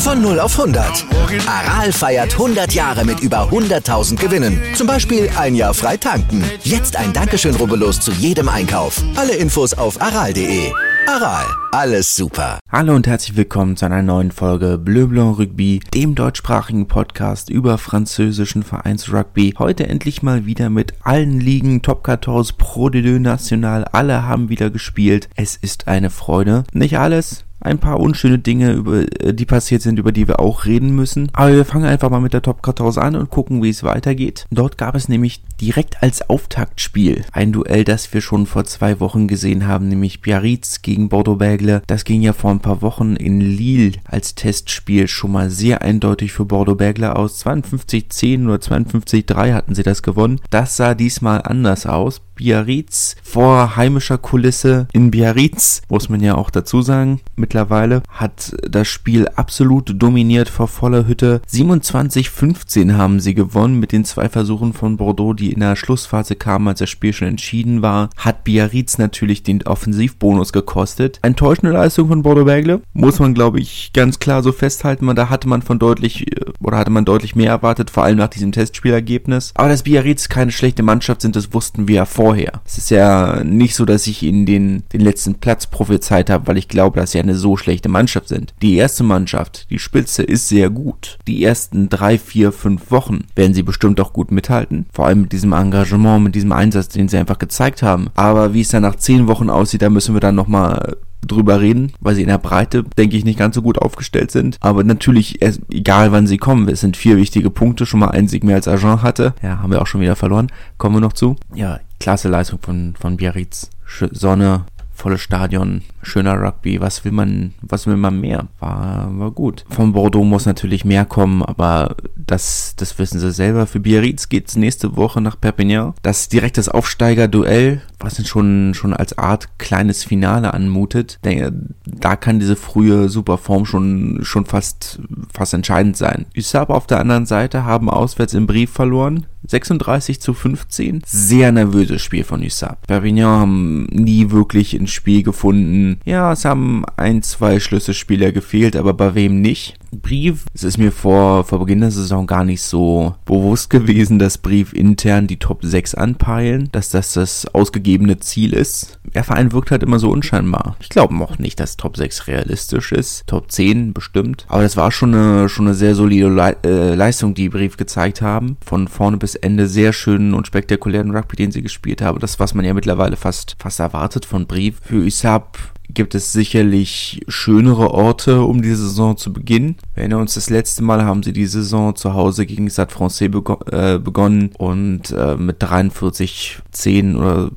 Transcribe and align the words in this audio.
Von 0.00 0.22
0 0.22 0.40
auf 0.40 0.58
100. 0.58 1.04
Aral 1.46 1.92
feiert 1.92 2.32
100 2.32 2.72
Jahre 2.72 3.04
mit 3.04 3.20
über 3.20 3.50
100.000 3.50 4.16
Gewinnen. 4.16 4.58
Zum 4.74 4.86
Beispiel 4.86 5.28
ein 5.36 5.54
Jahr 5.54 5.74
frei 5.74 5.98
tanken. 5.98 6.42
Jetzt 6.62 6.96
ein 6.96 7.12
Dankeschön, 7.12 7.54
rubbellos 7.54 8.00
zu 8.00 8.10
jedem 8.12 8.48
Einkauf. 8.48 9.02
Alle 9.14 9.34
Infos 9.34 9.74
auf 9.74 10.00
aral.de. 10.00 10.72
Aral, 11.06 11.44
alles 11.72 12.16
super. 12.16 12.60
Hallo 12.72 12.94
und 12.94 13.06
herzlich 13.06 13.36
willkommen 13.36 13.76
zu 13.76 13.84
einer 13.84 14.00
neuen 14.00 14.30
Folge 14.32 14.78
Bleu 14.78 15.06
Blanc 15.06 15.38
Rugby, 15.38 15.80
dem 15.92 16.14
deutschsprachigen 16.14 16.88
Podcast 16.88 17.50
über 17.50 17.76
französischen 17.76 18.62
Vereinsrugby. 18.62 19.54
Heute 19.58 19.86
endlich 19.86 20.22
mal 20.22 20.46
wieder 20.46 20.70
mit 20.70 20.94
allen 21.02 21.40
Ligen, 21.40 21.82
Top 21.82 22.06
14, 22.06 22.56
Pro 22.56 22.88
de 22.88 23.18
National, 23.18 23.84
alle 23.84 24.26
haben 24.26 24.48
wieder 24.48 24.70
gespielt. 24.70 25.28
Es 25.36 25.56
ist 25.56 25.88
eine 25.88 26.08
Freude. 26.08 26.64
Nicht 26.72 26.98
alles, 26.98 27.44
ein 27.60 27.78
paar 27.78 28.00
unschöne 28.00 28.38
Dinge, 28.38 28.72
über, 28.72 29.02
äh, 29.22 29.34
die 29.34 29.46
passiert 29.46 29.82
sind, 29.82 29.98
über 29.98 30.12
die 30.12 30.28
wir 30.28 30.40
auch 30.40 30.64
reden 30.64 30.94
müssen. 30.94 31.28
Aber 31.32 31.54
wir 31.54 31.64
fangen 31.64 31.84
einfach 31.84 32.10
mal 32.10 32.20
mit 32.20 32.32
der 32.32 32.42
Top 32.42 32.64
14 32.64 32.98
an 32.98 33.16
und 33.16 33.30
gucken, 33.30 33.62
wie 33.62 33.68
es 33.68 33.84
weitergeht. 33.84 34.46
Dort 34.50 34.78
gab 34.78 34.94
es 34.94 35.08
nämlich 35.08 35.42
direkt 35.60 36.02
als 36.02 36.28
Auftaktspiel 36.28 37.24
ein 37.32 37.52
Duell, 37.52 37.84
das 37.84 38.12
wir 38.12 38.20
schon 38.20 38.46
vor 38.46 38.64
zwei 38.64 39.00
Wochen 39.00 39.28
gesehen 39.28 39.66
haben, 39.66 39.88
nämlich 39.88 40.20
Biarritz 40.20 40.82
gegen 40.82 41.08
Bordeaux-Bègle. 41.08 41.82
Das 41.86 42.04
ging 42.04 42.22
ja 42.22 42.32
vor 42.32 42.50
ein 42.50 42.60
paar 42.60 42.82
Wochen 42.82 43.16
in 43.16 43.40
Lille 43.40 43.98
als 44.04 44.34
Testspiel 44.34 45.08
schon 45.08 45.32
mal 45.32 45.50
sehr 45.50 45.82
eindeutig 45.82 46.32
für 46.32 46.44
Bordeaux-Bègle 46.44 47.10
aus. 47.10 47.44
52-10 47.44 48.46
oder 48.46 48.56
52-3 48.56 49.52
hatten 49.52 49.74
sie 49.74 49.82
das 49.82 50.02
gewonnen. 50.02 50.40
Das 50.50 50.76
sah 50.76 50.94
diesmal 50.94 51.42
anders 51.42 51.86
aus. 51.86 52.22
Biarritz 52.40 53.16
vor 53.22 53.76
heimischer 53.76 54.16
Kulisse 54.16 54.88
in 54.94 55.10
Biarritz, 55.10 55.82
muss 55.90 56.08
man 56.08 56.22
ja 56.22 56.36
auch 56.36 56.48
dazu 56.48 56.80
sagen, 56.80 57.20
mittlerweile 57.36 58.02
hat 58.08 58.56
das 58.66 58.88
Spiel 58.88 59.28
absolut 59.28 59.92
dominiert 60.02 60.48
vor 60.48 60.66
voller 60.66 61.06
Hütte. 61.06 61.42
27-15 61.52 62.94
haben 62.94 63.20
sie 63.20 63.34
gewonnen 63.34 63.78
mit 63.78 63.92
den 63.92 64.06
zwei 64.06 64.30
Versuchen 64.30 64.72
von 64.72 64.96
Bordeaux, 64.96 65.34
die 65.34 65.52
in 65.52 65.60
der 65.60 65.76
Schlussphase 65.76 66.34
kamen, 66.34 66.68
als 66.68 66.78
das 66.78 66.88
Spiel 66.88 67.12
schon 67.12 67.28
entschieden 67.28 67.82
war. 67.82 68.08
Hat 68.16 68.42
Biarritz 68.44 68.96
natürlich 68.96 69.42
den 69.42 69.62
Offensivbonus 69.66 70.54
gekostet. 70.54 71.18
Enttäuschende 71.20 71.72
Leistung 71.72 72.08
von 72.08 72.22
Bordeaux 72.22 72.46
Bergle, 72.46 72.80
muss 72.94 73.18
man 73.18 73.34
glaube 73.34 73.60
ich 73.60 73.90
ganz 73.92 74.18
klar 74.18 74.42
so 74.42 74.52
festhalten. 74.52 75.14
Da 75.14 75.28
hatte 75.28 75.46
man 75.46 75.60
von 75.60 75.78
deutlich 75.78 76.24
oder 76.62 76.78
hatte 76.78 76.90
man 76.90 77.04
deutlich 77.04 77.36
mehr 77.36 77.50
erwartet, 77.50 77.90
vor 77.90 78.04
allem 78.04 78.16
nach 78.16 78.28
diesem 78.28 78.52
Testspielergebnis. 78.52 79.52
Aber 79.56 79.68
dass 79.68 79.82
Biarritz 79.82 80.30
keine 80.30 80.52
schlechte 80.52 80.82
Mannschaft 80.82 81.20
sind, 81.20 81.36
das 81.36 81.52
wussten 81.52 81.86
wir 81.86 81.96
ja 81.96 82.04
vorher 82.06 82.29
vorher. 82.30 82.60
Es 82.64 82.78
ist 82.78 82.90
ja 82.90 83.42
nicht 83.42 83.74
so, 83.74 83.84
dass 83.84 84.06
ich 84.06 84.22
ihnen 84.22 84.46
den, 84.46 84.84
den 84.92 85.00
letzten 85.00 85.34
Platz 85.34 85.66
prophezeit 85.66 86.30
habe, 86.30 86.46
weil 86.46 86.58
ich 86.58 86.68
glaube, 86.68 87.00
dass 87.00 87.10
sie 87.10 87.18
eine 87.18 87.34
so 87.34 87.56
schlechte 87.56 87.88
Mannschaft 87.88 88.28
sind. 88.28 88.54
Die 88.62 88.76
erste 88.76 89.02
Mannschaft, 89.02 89.66
die 89.68 89.80
Spitze, 89.80 90.22
ist 90.22 90.48
sehr 90.48 90.70
gut. 90.70 91.18
Die 91.26 91.42
ersten 91.42 91.88
drei, 91.88 92.18
vier, 92.18 92.52
fünf 92.52 92.92
Wochen 92.92 93.24
werden 93.34 93.52
sie 93.52 93.64
bestimmt 93.64 94.00
auch 94.00 94.12
gut 94.12 94.30
mithalten. 94.30 94.86
Vor 94.92 95.06
allem 95.06 95.22
mit 95.22 95.32
diesem 95.32 95.52
Engagement, 95.52 96.22
mit 96.22 96.36
diesem 96.36 96.52
Einsatz, 96.52 96.86
den 96.86 97.08
sie 97.08 97.18
einfach 97.18 97.38
gezeigt 97.38 97.82
haben. 97.82 98.10
Aber 98.14 98.54
wie 98.54 98.60
es 98.60 98.68
dann 98.68 98.82
nach 98.82 98.94
zehn 98.94 99.26
Wochen 99.26 99.50
aussieht, 99.50 99.82
da 99.82 99.90
müssen 99.90 100.14
wir 100.14 100.20
dann 100.20 100.36
nochmal 100.36 100.98
drüber 101.26 101.60
reden, 101.60 101.92
weil 102.00 102.14
sie 102.14 102.22
in 102.22 102.28
der 102.28 102.38
Breite, 102.38 102.84
denke 102.96 103.16
ich, 103.16 103.24
nicht 103.24 103.38
ganz 103.38 103.54
so 103.56 103.62
gut 103.62 103.76
aufgestellt 103.78 104.30
sind. 104.30 104.56
Aber 104.60 104.84
natürlich, 104.84 105.40
egal 105.70 106.12
wann 106.12 106.26
sie 106.26 106.38
kommen, 106.38 106.68
es 106.68 106.80
sind 106.80 106.96
vier 106.96 107.16
wichtige 107.16 107.50
Punkte, 107.50 107.86
schon 107.86 108.00
mal 108.00 108.10
ein 108.10 108.28
Sieg 108.28 108.44
mehr 108.44 108.56
als 108.56 108.68
Agent 108.68 109.02
hatte. 109.02 109.34
Ja, 109.42 109.58
haben 109.58 109.72
wir 109.72 109.82
auch 109.82 109.86
schon 109.86 110.00
wieder 110.00 110.16
verloren. 110.16 110.46
Kommen 110.78 110.96
wir 110.96 111.00
noch 111.00 111.12
zu. 111.12 111.36
Ja, 111.54 111.80
klasse 112.00 112.28
Leistung 112.28 112.58
von, 112.60 112.94
von 112.98 113.16
Biarritz. 113.16 113.70
Sonne, 114.10 114.64
volles 114.92 115.20
Stadion, 115.20 115.82
schöner 116.02 116.40
Rugby, 116.40 116.80
was 116.80 117.04
will 117.04 117.12
man, 117.12 117.54
was 117.62 117.86
will 117.86 117.96
man 117.96 118.20
mehr? 118.20 118.48
War, 118.58 119.08
war 119.18 119.30
gut. 119.30 119.64
Von 119.68 119.92
Bordeaux 119.92 120.24
muss 120.24 120.46
natürlich 120.46 120.84
mehr 120.84 121.04
kommen, 121.04 121.42
aber 121.42 121.96
das, 122.16 122.74
das 122.76 122.98
wissen 122.98 123.18
sie 123.18 123.32
selber. 123.32 123.66
Für 123.66 123.80
Biarritz 123.80 124.28
geht's 124.28 124.56
nächste 124.56 124.96
Woche 124.96 125.20
nach 125.20 125.40
Perpignan. 125.40 125.94
Das 126.02 126.28
direkt 126.28 126.58
das 126.58 126.68
Aufsteiger-Duell, 126.68 127.82
was 128.00 128.26
schon, 128.26 128.74
schon 128.74 128.92
als 128.92 129.18
Art 129.18 129.58
kleines 129.58 130.04
Finale 130.04 130.54
anmutet. 130.54 131.18
Da 131.22 132.16
kann 132.16 132.40
diese 132.40 132.56
frühe 132.56 133.08
Superform 133.08 133.66
schon, 133.66 134.20
schon 134.22 134.46
fast, 134.46 135.00
fast 135.32 135.54
entscheidend 135.54 135.96
sein. 135.96 136.26
USAP 136.36 136.70
auf 136.70 136.86
der 136.86 137.00
anderen 137.00 137.26
Seite 137.26 137.64
haben 137.64 137.90
auswärts 137.90 138.34
im 138.34 138.46
Brief 138.46 138.70
verloren. 138.70 139.26
36 139.46 140.20
zu 140.20 140.34
15. 140.34 141.02
Sehr 141.06 141.50
nervöses 141.50 142.02
Spiel 142.02 142.24
von 142.24 142.42
USAP. 142.42 142.86
Perpignan 142.86 143.40
haben 143.40 143.84
nie 143.86 144.30
wirklich 144.30 144.74
ins 144.74 144.90
Spiel 144.90 145.22
gefunden. 145.22 146.00
Ja, 146.04 146.32
es 146.32 146.44
haben 146.44 146.84
ein, 146.96 147.22
zwei 147.22 147.58
Schlüsselspieler 147.58 148.32
gefehlt, 148.32 148.76
aber 148.76 148.94
bei 148.94 149.14
wem 149.14 149.40
nicht? 149.40 149.79
Brief, 149.92 150.44
es 150.54 150.62
ist 150.62 150.78
mir 150.78 150.92
vor, 150.92 151.44
vor 151.44 151.58
Beginn 151.58 151.80
der 151.80 151.90
Saison 151.90 152.26
gar 152.26 152.44
nicht 152.44 152.62
so 152.62 153.14
bewusst 153.24 153.70
gewesen, 153.70 154.18
dass 154.18 154.38
Brief 154.38 154.72
intern 154.72 155.26
die 155.26 155.38
Top 155.38 155.64
6 155.64 155.94
anpeilen, 155.94 156.68
dass 156.72 156.90
das 156.90 157.14
das 157.14 157.46
ausgegebene 157.46 158.18
Ziel 158.20 158.52
ist. 158.52 159.00
Der 159.14 159.24
Verein 159.24 159.52
wirkt 159.52 159.70
halt 159.70 159.82
immer 159.82 159.98
so 159.98 160.10
unscheinbar. 160.10 160.76
Ich 160.80 160.88
glaube 160.88 161.14
auch 161.16 161.38
nicht, 161.38 161.58
dass 161.58 161.76
Top 161.76 161.96
6 161.96 162.28
realistisch 162.28 162.92
ist. 162.92 163.26
Top 163.26 163.50
10 163.50 163.92
bestimmt. 163.92 164.46
Aber 164.48 164.62
das 164.62 164.76
war 164.76 164.92
schon 164.92 165.14
eine, 165.14 165.48
schon 165.48 165.66
eine 165.66 165.74
sehr 165.74 165.94
solide 165.94 166.28
Le 166.28 166.56
äh, 166.64 166.94
Leistung, 166.94 167.34
die 167.34 167.48
Brief 167.48 167.76
gezeigt 167.76 168.22
haben. 168.22 168.56
Von 168.64 168.86
vorne 168.86 169.16
bis 169.16 169.34
Ende 169.34 169.66
sehr 169.66 169.92
schönen 169.92 170.34
und 170.34 170.46
spektakulären 170.46 171.14
Rugby, 171.14 171.36
den 171.36 171.50
sie 171.50 171.62
gespielt 171.62 172.02
haben. 172.02 172.20
Das, 172.20 172.38
was 172.38 172.54
man 172.54 172.64
ja 172.64 172.74
mittlerweile 172.74 173.16
fast, 173.16 173.56
fast 173.58 173.80
erwartet 173.80 174.24
von 174.24 174.46
Brief. 174.46 174.78
Für 174.82 175.04
Usab 175.04 175.58
gibt 175.94 176.14
es 176.14 176.32
sicherlich 176.32 177.20
schönere 177.28 177.90
Orte, 177.92 178.42
um 178.42 178.62
die 178.62 178.74
Saison 178.74 179.16
zu 179.16 179.32
beginnen. 179.32 179.76
Wir 179.94 180.02
erinnern 180.02 180.22
uns, 180.22 180.34
das 180.34 180.50
letzte 180.50 180.82
Mal 180.82 181.04
haben 181.04 181.22
sie 181.22 181.32
die 181.32 181.46
Saison 181.46 181.94
zu 181.96 182.14
Hause 182.14 182.46
gegen 182.46 182.70
Stade 182.70 182.92
Francais 182.92 183.30
bego 183.30 183.60
äh, 183.70 183.98
begonnen 183.98 184.50
und 184.58 185.10
äh, 185.10 185.36
mit 185.36 185.62
43, 185.62 186.58
10 186.70 187.16
oder 187.16 187.50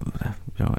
ja, 0.60 0.76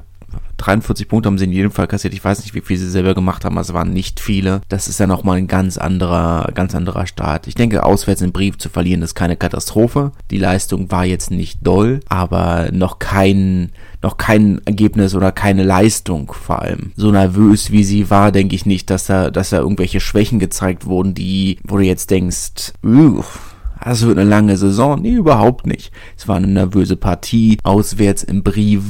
43 0.57 1.07
Punkte 1.07 1.27
haben 1.27 1.37
sie 1.37 1.45
in 1.45 1.51
jedem 1.51 1.71
Fall 1.71 1.87
kassiert. 1.87 2.13
Ich 2.13 2.23
weiß 2.23 2.41
nicht, 2.41 2.53
wie 2.53 2.61
viel 2.61 2.77
sie 2.77 2.89
selber 2.89 3.13
gemacht 3.13 3.45
haben, 3.45 3.55
aber 3.55 3.61
es 3.61 3.73
waren 3.73 3.93
nicht 3.93 4.19
viele. 4.19 4.61
Das 4.69 4.87
ist 4.87 4.99
ja 4.99 5.07
nochmal 5.07 5.37
ein 5.37 5.47
ganz 5.47 5.77
anderer, 5.77 6.51
ganz 6.53 6.75
anderer 6.75 7.07
Start. 7.07 7.47
Ich 7.47 7.55
denke, 7.55 7.83
auswärts 7.83 8.21
einen 8.21 8.31
Brief 8.31 8.57
zu 8.57 8.69
verlieren, 8.69 9.01
ist 9.01 9.15
keine 9.15 9.35
Katastrophe. 9.35 10.11
Die 10.31 10.37
Leistung 10.37 10.91
war 10.91 11.05
jetzt 11.05 11.31
nicht 11.31 11.59
doll, 11.61 11.99
aber 12.07 12.69
noch 12.71 12.99
kein, 12.99 13.71
noch 14.01 14.17
kein 14.17 14.61
Ergebnis 14.65 15.15
oder 15.15 15.31
keine 15.31 15.63
Leistung 15.63 16.31
vor 16.31 16.61
allem. 16.61 16.91
So 16.95 17.11
nervös 17.11 17.71
wie 17.71 17.83
sie 17.83 18.09
war, 18.09 18.31
denke 18.31 18.55
ich 18.55 18.65
nicht, 18.65 18.89
dass 18.89 19.05
da, 19.05 19.29
dass 19.31 19.49
da 19.49 19.57
irgendwelche 19.57 19.99
Schwächen 19.99 20.39
gezeigt 20.39 20.85
wurden, 20.85 21.13
die, 21.13 21.59
wo 21.63 21.77
du 21.77 21.83
jetzt 21.83 22.11
denkst, 22.11 22.73
uff, 22.83 23.55
das 23.83 24.01
wird 24.01 24.17
eine 24.17 24.27
lange 24.29 24.57
Saison. 24.57 25.01
Nee, 25.01 25.11
überhaupt 25.11 25.67
nicht. 25.67 25.91
Es 26.17 26.27
war 26.27 26.37
eine 26.37 26.47
nervöse 26.47 26.95
Partie, 26.95 27.59
auswärts 27.63 28.23
im 28.23 28.41
Brief 28.41 28.81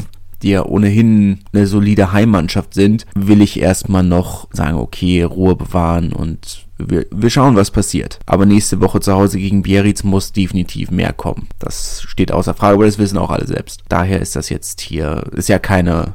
die 0.42 0.50
ja 0.50 0.66
ohnehin 0.66 1.40
eine 1.54 1.68
solide 1.68 2.12
Heimmannschaft 2.12 2.74
sind, 2.74 3.06
will 3.16 3.42
ich 3.42 3.60
erstmal 3.60 4.04
noch 4.04 4.48
sagen, 4.52 4.78
okay, 4.78 5.24
Ruhe 5.24 5.56
bewahren 5.56 6.14
und 6.14 6.66
wir, 6.78 7.06
wir 7.12 7.30
schauen, 7.30 7.56
was 7.56 7.72
passiert. 7.72 8.20
Aber 8.26 8.46
nächste 8.46 8.82
Woche 8.82 9.00
zu 9.00 9.14
Hause 9.14 9.38
gegen 9.38 9.64
Biarritz 9.64 10.04
muss 10.04 10.34
definitiv 10.34 10.92
mehr 10.92 11.14
kommen. 11.14 11.48
Das 11.60 12.02
steht 12.02 12.32
außer 12.32 12.54
Frage, 12.54 12.76
aber 12.76 12.86
das 12.86 12.98
wissen 12.98 13.18
auch 13.18 13.32
alle 13.32 13.48
selbst. 13.48 13.84
Daher 13.88 14.20
ist 14.20 14.36
das 14.36 14.50
jetzt 14.50 14.82
hier, 14.82 15.24
ist 15.34 15.50
ja 15.50 15.60
keine, 15.60 16.14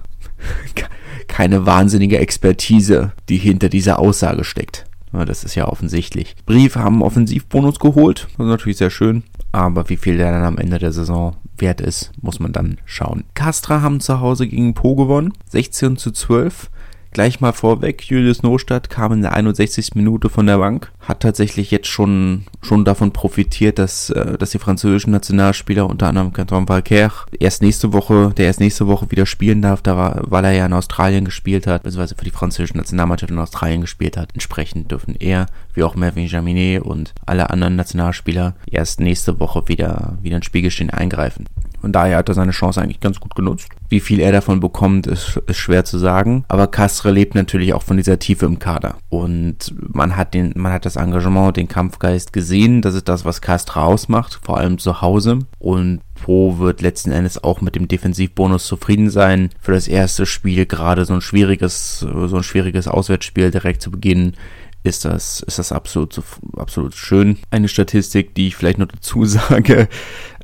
keine 1.29 1.65
wahnsinnige 1.65 2.19
Expertise, 2.19 3.13
die 3.29 3.39
hinter 3.39 3.69
dieser 3.69 3.99
Aussage 3.99 4.45
steckt. 4.45 4.85
Das 5.13 5.43
ist 5.43 5.57
ja 5.57 5.67
offensichtlich. 5.67 6.37
Brief 6.47 6.77
haben 6.77 7.03
Offensivbonus 7.03 7.81
geholt. 7.81 8.29
Das 8.37 8.47
ist 8.47 8.51
natürlich 8.51 8.77
sehr 8.77 8.91
schön. 8.91 9.25
Aber 9.53 9.89
wie 9.89 9.97
viel 9.97 10.17
der 10.17 10.31
dann 10.31 10.45
am 10.45 10.59
Ende 10.59 10.79
der 10.79 10.93
Saison 10.93 11.37
wert 11.59 11.81
ist, 11.81 12.13
muss 12.21 12.41
man 12.41 12.53
dann 12.53 12.79
schauen. 12.85 13.25
Castra 13.35 13.83
haben 13.83 14.01
zu 14.01 14.21
Hause 14.21 14.47
gegen 14.47 14.75
Po 14.75 14.95
gewonnen. 14.95 15.33
16 15.49 15.97
zu 15.97 16.13
12. 16.13 16.71
Gleich 17.13 17.41
mal 17.41 17.53
vorweg, 17.53 18.05
Julius 18.05 18.45
Nostadt 18.45 18.89
kam 18.89 19.13
in 19.13 19.23
der 19.23 19.33
61. 19.33 19.97
Minute 19.97 20.29
von 20.29 20.47
der 20.47 20.59
Bank, 20.59 20.93
hat 21.01 21.19
tatsächlich 21.21 21.73
jetzt 21.73 21.89
schon, 21.89 22.45
schon 22.63 22.85
davon 22.85 23.13
profitiert, 23.13 23.81
dass, 23.81 24.11
äh, 24.11 24.39
dass 24.39 24.51
die 24.51 24.61
französischen 24.61 25.11
Nationalspieler, 25.11 25.91
unter 25.91 26.07
anderem 26.07 26.33
Canton 26.33 26.69
Valcaire, 26.69 27.13
erst 27.41 27.63
nächste 27.63 27.93
Woche, 27.93 28.33
der 28.37 28.47
erst 28.47 28.61
nächste 28.61 28.87
Woche 28.87 29.11
wieder 29.11 29.27
spielen 29.27 29.61
darf, 29.61 29.83
da 29.83 29.97
war, 29.97 30.23
weil 30.23 30.45
er 30.45 30.53
ja 30.53 30.67
in 30.67 30.73
Australien 30.73 31.25
gespielt 31.25 31.67
hat, 31.67 31.83
beziehungsweise 31.83 32.15
für 32.15 32.25
die 32.25 32.31
französische 32.31 32.77
Nationalmannschaft 32.77 33.33
in 33.33 33.39
Australien 33.41 33.81
gespielt 33.81 34.17
hat. 34.17 34.31
Entsprechend 34.35 34.93
dürfen 34.93 35.17
er, 35.19 35.47
wie 35.75 35.83
auch 35.83 35.97
Mervyn 35.97 36.29
Jaminet 36.29 36.83
und 36.83 37.13
alle 37.27 37.51
anderen 37.51 37.75
Nationalspieler 37.75 38.55
erst 38.71 39.01
nächste 39.01 39.41
Woche 39.41 39.67
wieder, 39.67 40.17
wieder 40.23 40.37
ins 40.37 40.47
Spielgeschehen 40.47 40.91
eingreifen. 40.91 41.47
Von 41.81 41.93
daher 41.93 42.19
hat 42.19 42.29
er 42.29 42.35
seine 42.35 42.53
Chance 42.53 42.81
eigentlich 42.81 43.01
ganz 43.01 43.21
gut 43.21 43.35
genutzt. 43.35 43.69
Wie 43.89 44.01
viel 44.01 44.21
er 44.21 44.33
davon 44.33 44.61
bekommt, 44.61 45.07
ist, 45.07 45.41
ist 45.47 45.57
schwer 45.57 45.85
zu 45.85 45.99
sagen. 45.99 46.45
Aber 46.49 46.67
Castre 46.67 47.11
lebt 47.11 47.35
natürlich 47.35 47.75
auch 47.75 47.83
von 47.83 47.97
dieser 47.97 48.19
Tiefe 48.19 48.47
im 48.47 48.59
Kader. 48.59 48.97
Und 49.09 49.75
man 49.79 50.17
hat 50.17 50.35
den, 50.35 50.53
man 50.57 50.73
hat 50.73 50.85
das 50.85 50.97
Engagement, 50.97 51.57
den 51.57 51.69
Kampfgeist 51.69 52.33
gesehen. 52.33 52.83
Das 52.83 52.95
ist 52.95 53.09
das, 53.09 53.25
was 53.25 53.41
Castre 53.41 53.83
ausmacht, 53.83 54.41
vor 54.43 54.59
allem 54.59 54.79
zu 54.79 55.01
Hause. 55.01 55.41
Und 55.59 56.01
Po 56.23 56.59
wird 56.59 56.83
letzten 56.83 57.13
Endes 57.13 57.43
auch 57.43 57.61
mit 57.63 57.75
dem 57.75 57.89
Defensivbonus 57.89 58.67
zufrieden 58.67 59.11
sein. 59.11 59.51
Für 59.61 59.73
das 59.73 59.89
erste 59.89 60.27
Spiel 60.27 60.67
gerade 60.67 61.05
so 61.05 61.15
ein 61.15 61.23
schwieriges, 61.23 62.01
so 62.01 62.37
ein 62.37 62.43
schwieriges 62.43 62.89
Auswärtsspiel 62.89 63.51
direkt 63.51 63.81
zu 63.83 63.91
Beginn 63.91 64.35
ist 64.83 65.05
das, 65.05 65.41
ist 65.41 65.59
das 65.59 65.73
absolut, 65.73 66.21
absolut 66.57 66.95
schön. 66.95 67.39
Eine 67.51 67.69
Statistik, 67.69 68.35
die 68.35 68.49
ich 68.49 68.57
vielleicht 68.57 68.79
noch 68.79 68.89
dazu 68.89 69.25
sage, 69.27 69.89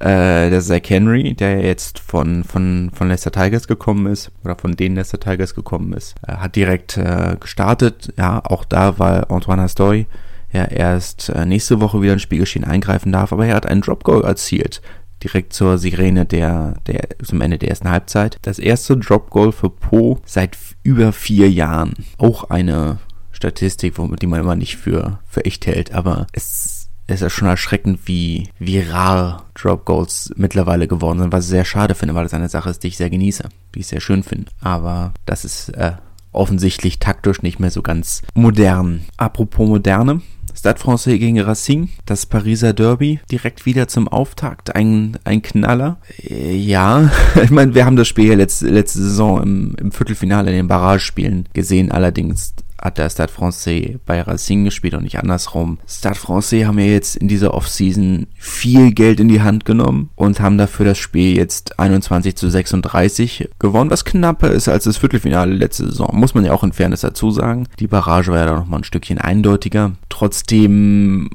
äh, 0.01 0.51
der 0.51 0.61
Zach 0.61 0.83
Henry, 0.89 1.35
der 1.35 1.63
jetzt 1.63 1.99
von, 1.99 2.45
von, 2.45 2.91
von 2.93 3.09
Leicester 3.09 3.33
Tigers 3.33 3.67
gekommen 3.67 4.07
ist, 4.07 4.31
oder 4.45 4.57
von 4.57 4.77
den 4.77 4.95
Leicester 4.95 5.21
Tigers 5.21 5.55
gekommen 5.55 5.93
ist, 5.93 6.15
äh, 6.27 6.33
hat 6.33 6.57
direkt 6.57 6.97
äh, 6.97 7.37
gestartet. 7.41 8.13
Ja, 8.19 8.45
auch 8.45 8.65
da 8.65 8.99
war 8.99 9.31
Antoine 9.31 9.63
Astoy 9.63 10.07
ja 10.53 10.65
erst 10.65 11.29
äh, 11.31 11.45
nächste 11.45 11.81
Woche 11.81 12.01
wieder 12.03 12.13
ins 12.13 12.23
Spielgeschehen 12.23 12.65
eingreifen 12.65 13.13
darf, 13.13 13.33
aber 13.33 13.47
er 13.47 13.57
hat 13.57 13.67
einen 13.67 13.81
Drop 13.81 14.05
Goal 14.05 14.25
erzielt 14.25 14.81
direkt 15.23 15.53
zur 15.53 15.79
Sirene 15.79 16.27
der, 16.27 16.75
der 16.87 17.09
zum 17.23 17.41
Ende 17.41 17.59
der 17.59 17.71
ersten 17.71 17.91
Halbzeit. 17.91 18.39
Das 18.43 18.59
erste 18.59 18.97
Drop 18.97 19.31
Goal 19.31 19.51
für 19.51 19.71
Po 19.71 20.21
seit 20.25 20.57
über 20.83 21.13
vier 21.13 21.51
Jahren. 21.51 21.95
Auch 22.19 22.51
eine 22.51 22.99
Statistik, 23.37 23.95
die 24.21 24.27
man 24.27 24.41
immer 24.41 24.57
nicht 24.57 24.77
für, 24.77 25.19
für 25.29 25.45
echt 25.45 25.67
hält, 25.67 25.93
aber 25.93 26.27
es, 26.33 26.89
es 27.07 27.21
ist 27.21 27.33
schon 27.33 27.49
erschreckend, 27.49 28.01
wie, 28.07 28.49
wie 28.59 28.81
rar 28.81 29.45
Drop 29.55 29.85
Goals 29.85 30.33
mittlerweile 30.37 30.89
geworden 30.89 31.19
sind, 31.19 31.33
was 31.33 31.45
ich 31.45 31.51
sehr 31.51 31.67
schade 31.67 31.95
finde, 31.95 32.15
weil 32.15 32.25
das 32.25 32.35
eine 32.35 32.49
Sache 32.49 32.71
ist, 32.71 32.83
die 32.83 32.89
ich 32.89 32.97
sehr 32.97 33.11
genieße, 33.11 33.49
die 33.75 33.81
ich 33.81 33.87
sehr 33.87 34.01
schön 34.01 34.23
finde. 34.23 34.47
Aber 34.61 35.13
das 35.27 35.45
ist 35.45 35.69
äh, 35.71 35.93
offensichtlich 36.33 36.99
taktisch 36.99 37.43
nicht 37.43 37.61
mehr 37.61 37.71
so 37.71 37.83
ganz 37.83 38.23
modern. 38.35 39.05
Apropos 39.19 39.69
moderne, 39.69 40.23
Stade 40.57 40.81
Francais 40.81 41.19
gegen 41.19 41.39
Racing, 41.39 41.91
das 42.07 42.25
Pariser 42.25 42.73
Derby, 42.73 43.21
direkt 43.31 43.67
wieder 43.67 43.89
zum 43.89 44.09
Auftakt, 44.09 44.75
ein, 44.75 45.19
ein 45.25 45.43
Knaller. 45.43 45.99
Äh, 46.23 46.57
ja, 46.57 47.11
ich 47.43 47.51
meine, 47.51 47.75
wir 47.75 47.85
haben 47.85 47.97
das 47.97 48.09
Spiel 48.09 48.31
ja 48.31 48.35
letzte, 48.35 48.69
letzte 48.69 49.01
Saison 49.01 49.43
im, 49.43 49.75
im 49.79 49.93
Viertelfinale 49.93 50.51
in 50.51 50.57
den 50.57 50.69
Barragespielen 50.69 51.49
gesehen, 51.53 51.93
allerdings 51.93 52.55
hat 52.81 52.99
der 52.99 53.11
Stade 53.11 53.33
Francais 53.33 53.99
bei 54.05 54.21
Racing 54.21 54.65
gespielt 54.65 54.95
und 54.95 55.05
nicht 55.05 55.19
andersrum. 55.19 55.79
Stade 55.87 56.17
Francais 56.17 56.65
haben 56.65 56.79
ja 56.79 56.87
jetzt 56.87 57.17
in 57.17 57.29
dieser 57.29 57.55
Offseason 57.55 58.27
viel 58.39 58.93
Geld 58.93 59.21
in 59.21 59.29
die 59.29 59.43
Hand 59.43 59.65
genommen 59.65 60.11
und 60.15 60.41
haben 60.41 60.59
dafür 60.59 60.87
das 60.87 60.99
Spiel 60.99 61.37
jetzt 61.37 61.79
21 61.79 62.37
zu 62.37 62.51
36 62.51 63.49
gewonnen, 63.59 63.91
was 63.91 64.05
knapper 64.05 64.51
ist 64.51 64.69
als 64.69 64.85
das 64.85 64.99
Viertelfinale 64.99 65.55
letzte 65.55 65.87
Saison. 65.87 66.11
Muss 66.13 66.35
man 66.35 66.45
ja 66.45 66.53
auch 66.53 66.65
in 66.65 66.73
Fairness 66.73 67.01
dazu 67.01 67.31
sagen. 67.31 67.67
Die 67.79 67.87
Barrage 67.87 68.31
war 68.31 68.39
ja 68.39 68.47
da 68.47 68.55
nochmal 68.57 68.81
ein 68.81 68.85
Stückchen 68.85 69.19
eindeutiger. 69.19 69.93
Trotzdem, 70.09 71.31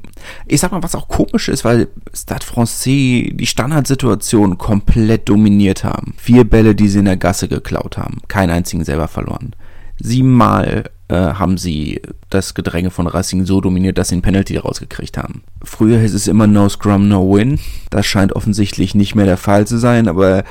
ich 0.46 0.60
sag 0.60 0.72
mal, 0.72 0.82
was 0.82 0.94
auch 0.94 1.08
komisch 1.08 1.48
ist, 1.48 1.64
weil 1.64 1.88
Stade 2.14 2.44
Francais 2.44 3.30
die 3.32 3.46
Standardsituation 3.46 4.58
komplett 4.58 5.28
dominiert 5.28 5.84
haben. 5.84 6.14
Vier 6.16 6.44
Bälle, 6.44 6.74
die 6.74 6.88
sie 6.88 7.00
in 7.00 7.06
der 7.06 7.16
Gasse 7.16 7.48
geklaut 7.48 7.98
haben. 7.98 8.18
Keinen 8.28 8.50
einzigen 8.50 8.84
selber 8.84 9.08
verloren. 9.08 9.54
Siebenmal 9.98 10.84
äh, 11.12 11.34
haben 11.34 11.58
sie 11.58 12.00
das 12.30 12.54
Gedränge 12.54 12.90
von 12.90 13.06
Racing 13.06 13.44
so 13.44 13.60
dominiert, 13.60 13.98
dass 13.98 14.08
sie 14.08 14.16
ein 14.16 14.22
Penalty 14.22 14.56
rausgekriegt 14.56 15.18
haben. 15.18 15.42
Früher 15.62 15.98
hieß 15.98 16.14
es 16.14 16.26
immer 16.26 16.46
No 16.46 16.68
Scrum, 16.70 17.08
No 17.08 17.34
Win. 17.34 17.58
Das 17.90 18.06
scheint 18.06 18.32
offensichtlich 18.32 18.94
nicht 18.94 19.14
mehr 19.14 19.26
der 19.26 19.36
Fall 19.36 19.66
zu 19.66 19.76
sein, 19.76 20.08
aber 20.08 20.44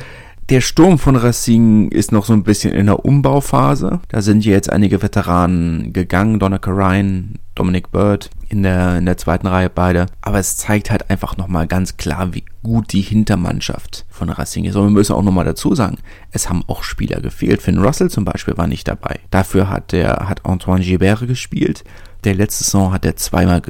der 0.49 0.61
Sturm 0.61 0.99
von 0.99 1.15
Racing 1.15 1.89
ist 1.89 2.11
noch 2.11 2.25
so 2.25 2.33
ein 2.33 2.43
bisschen 2.43 2.73
in 2.73 2.87
der 2.87 3.05
Umbauphase. 3.05 4.01
Da 4.09 4.21
sind 4.21 4.43
jetzt 4.43 4.69
einige 4.69 5.01
Veteranen 5.01 5.93
gegangen. 5.93 6.39
Donna 6.39 6.59
Ryan, 6.65 7.35
Dominic 7.55 7.91
Bird 7.91 8.29
in 8.49 8.63
der, 8.63 8.97
in 8.97 9.05
der 9.05 9.17
zweiten 9.17 9.47
Reihe 9.47 9.69
beide. 9.69 10.07
Aber 10.21 10.39
es 10.39 10.57
zeigt 10.57 10.91
halt 10.91 11.09
einfach 11.09 11.37
nochmal 11.37 11.67
ganz 11.67 11.95
klar, 11.95 12.33
wie 12.33 12.43
gut 12.63 12.91
die 12.91 13.01
Hintermannschaft 13.01 14.05
von 14.09 14.29
Racing 14.29 14.65
ist. 14.65 14.75
Und 14.75 14.87
wir 14.87 14.91
müssen 14.91 15.13
auch 15.13 15.23
nochmal 15.23 15.45
dazu 15.45 15.73
sagen, 15.73 15.97
es 16.31 16.49
haben 16.49 16.63
auch 16.67 16.83
Spieler 16.83 17.21
gefehlt. 17.21 17.61
Finn 17.61 17.77
Russell 17.77 18.09
zum 18.09 18.25
Beispiel 18.25 18.57
war 18.57 18.67
nicht 18.67 18.87
dabei. 18.87 19.19
Dafür 19.29 19.69
hat 19.69 19.93
der, 19.93 20.27
hat 20.27 20.45
Antoine 20.45 20.83
Gilbert 20.83 21.27
gespielt. 21.27 21.85
Der 22.25 22.35
letzte 22.35 22.65
Saison 22.65 22.91
hat 22.91 23.05
er 23.05 23.15
zweimal 23.15 23.61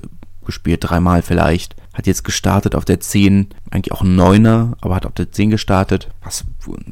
gespielt, 0.46 0.80
dreimal 0.82 1.22
vielleicht. 1.22 1.76
Hat 1.94 2.08
jetzt 2.08 2.24
gestartet 2.24 2.76
auf 2.76 2.86
der 2.86 3.00
10, 3.00 3.48
eigentlich 3.70 3.92
auch 3.92 4.02
ein 4.02 4.16
Neuner, 4.16 4.78
aber 4.82 4.96
hat 4.96 5.06
auf 5.06 5.14
der 5.14 5.32
10 5.32 5.50
gestartet. 5.50 6.10
Was 6.24 6.46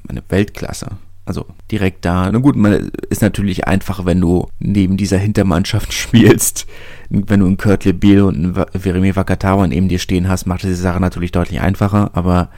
eine 0.07 0.23
Weltklasse. 0.27 0.97
Also 1.25 1.45
direkt 1.69 2.05
da. 2.05 2.31
Na 2.31 2.39
gut, 2.39 2.55
man 2.55 2.89
ist 3.09 3.21
natürlich 3.21 3.67
einfach, 3.67 4.03
wenn 4.03 4.19
du 4.19 4.47
neben 4.57 4.97
dieser 4.97 5.19
Hintermannschaft 5.19 5.93
spielst. 5.93 6.65
Wenn 7.09 7.39
du 7.39 7.45
einen 7.45 7.57
Kurt 7.57 7.85
Lebil 7.85 8.23
und 8.23 8.35
einen 8.35 8.65
Veremi 8.73 9.15
Vakatawa 9.15 9.67
neben 9.67 9.89
dir 9.89 9.99
stehen 9.99 10.27
hast, 10.27 10.47
macht 10.47 10.63
diese 10.63 10.75
Sache 10.75 10.99
natürlich 10.99 11.31
deutlich 11.31 11.61
einfacher. 11.61 12.11
Aber 12.13 12.49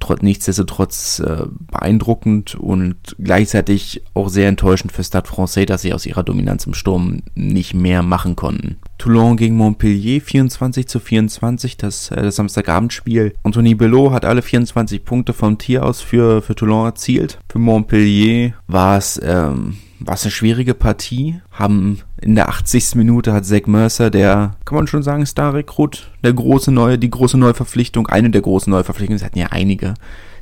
trotz, 0.00 0.22
nichtsdestotrotz 0.22 1.20
äh, 1.20 1.46
beeindruckend 1.70 2.54
und 2.54 2.96
gleichzeitig 3.18 4.02
auch 4.14 4.28
sehr 4.28 4.48
enttäuschend 4.48 4.92
für 4.92 5.04
Stade 5.04 5.28
Francais, 5.28 5.66
dass 5.66 5.82
sie 5.82 5.92
aus 5.92 6.06
ihrer 6.06 6.22
Dominanz 6.22 6.66
im 6.66 6.74
Sturm 6.74 7.22
nicht 7.34 7.74
mehr 7.74 8.02
machen 8.02 8.36
konnten. 8.36 8.76
Toulon 8.98 9.36
gegen 9.36 9.56
Montpellier 9.56 10.20
24 10.20 10.88
zu 10.88 11.00
24, 11.00 11.76
das, 11.76 12.10
äh, 12.10 12.22
das 12.22 12.36
Samstagabendspiel. 12.36 13.34
Anthony 13.42 13.74
Belot 13.74 14.12
hat 14.12 14.24
alle 14.24 14.42
24 14.42 15.04
Punkte 15.04 15.32
vom 15.32 15.58
Tier 15.58 15.84
aus 15.84 16.00
für, 16.00 16.42
für 16.42 16.54
Toulon 16.54 16.86
erzielt. 16.86 17.38
Für 17.48 17.58
Montpellier 17.58 18.54
war 18.66 18.98
es 18.98 19.20
ähm, 19.22 19.76
war 20.00 20.14
es 20.14 20.24
eine 20.24 20.30
schwierige 20.30 20.74
Partie. 20.74 21.40
Haben 21.50 22.00
in 22.20 22.34
der 22.34 22.48
80. 22.48 22.94
Minute 22.94 23.32
hat 23.32 23.44
Zach 23.44 23.66
Mercer, 23.66 24.10
der, 24.10 24.56
kann 24.64 24.76
man 24.76 24.86
schon 24.86 25.02
sagen, 25.02 25.26
Star-Rekrut, 25.26 26.10
der 26.22 26.32
große 26.32 26.70
neue, 26.70 26.98
die 26.98 27.10
große 27.10 27.38
Neuverpflichtung, 27.38 28.06
eine 28.06 28.30
der 28.30 28.42
großen 28.42 28.70
Neuverpflichtungen, 28.70 29.18
es 29.18 29.24
hatten 29.24 29.38
ja 29.38 29.48
einige 29.48 29.94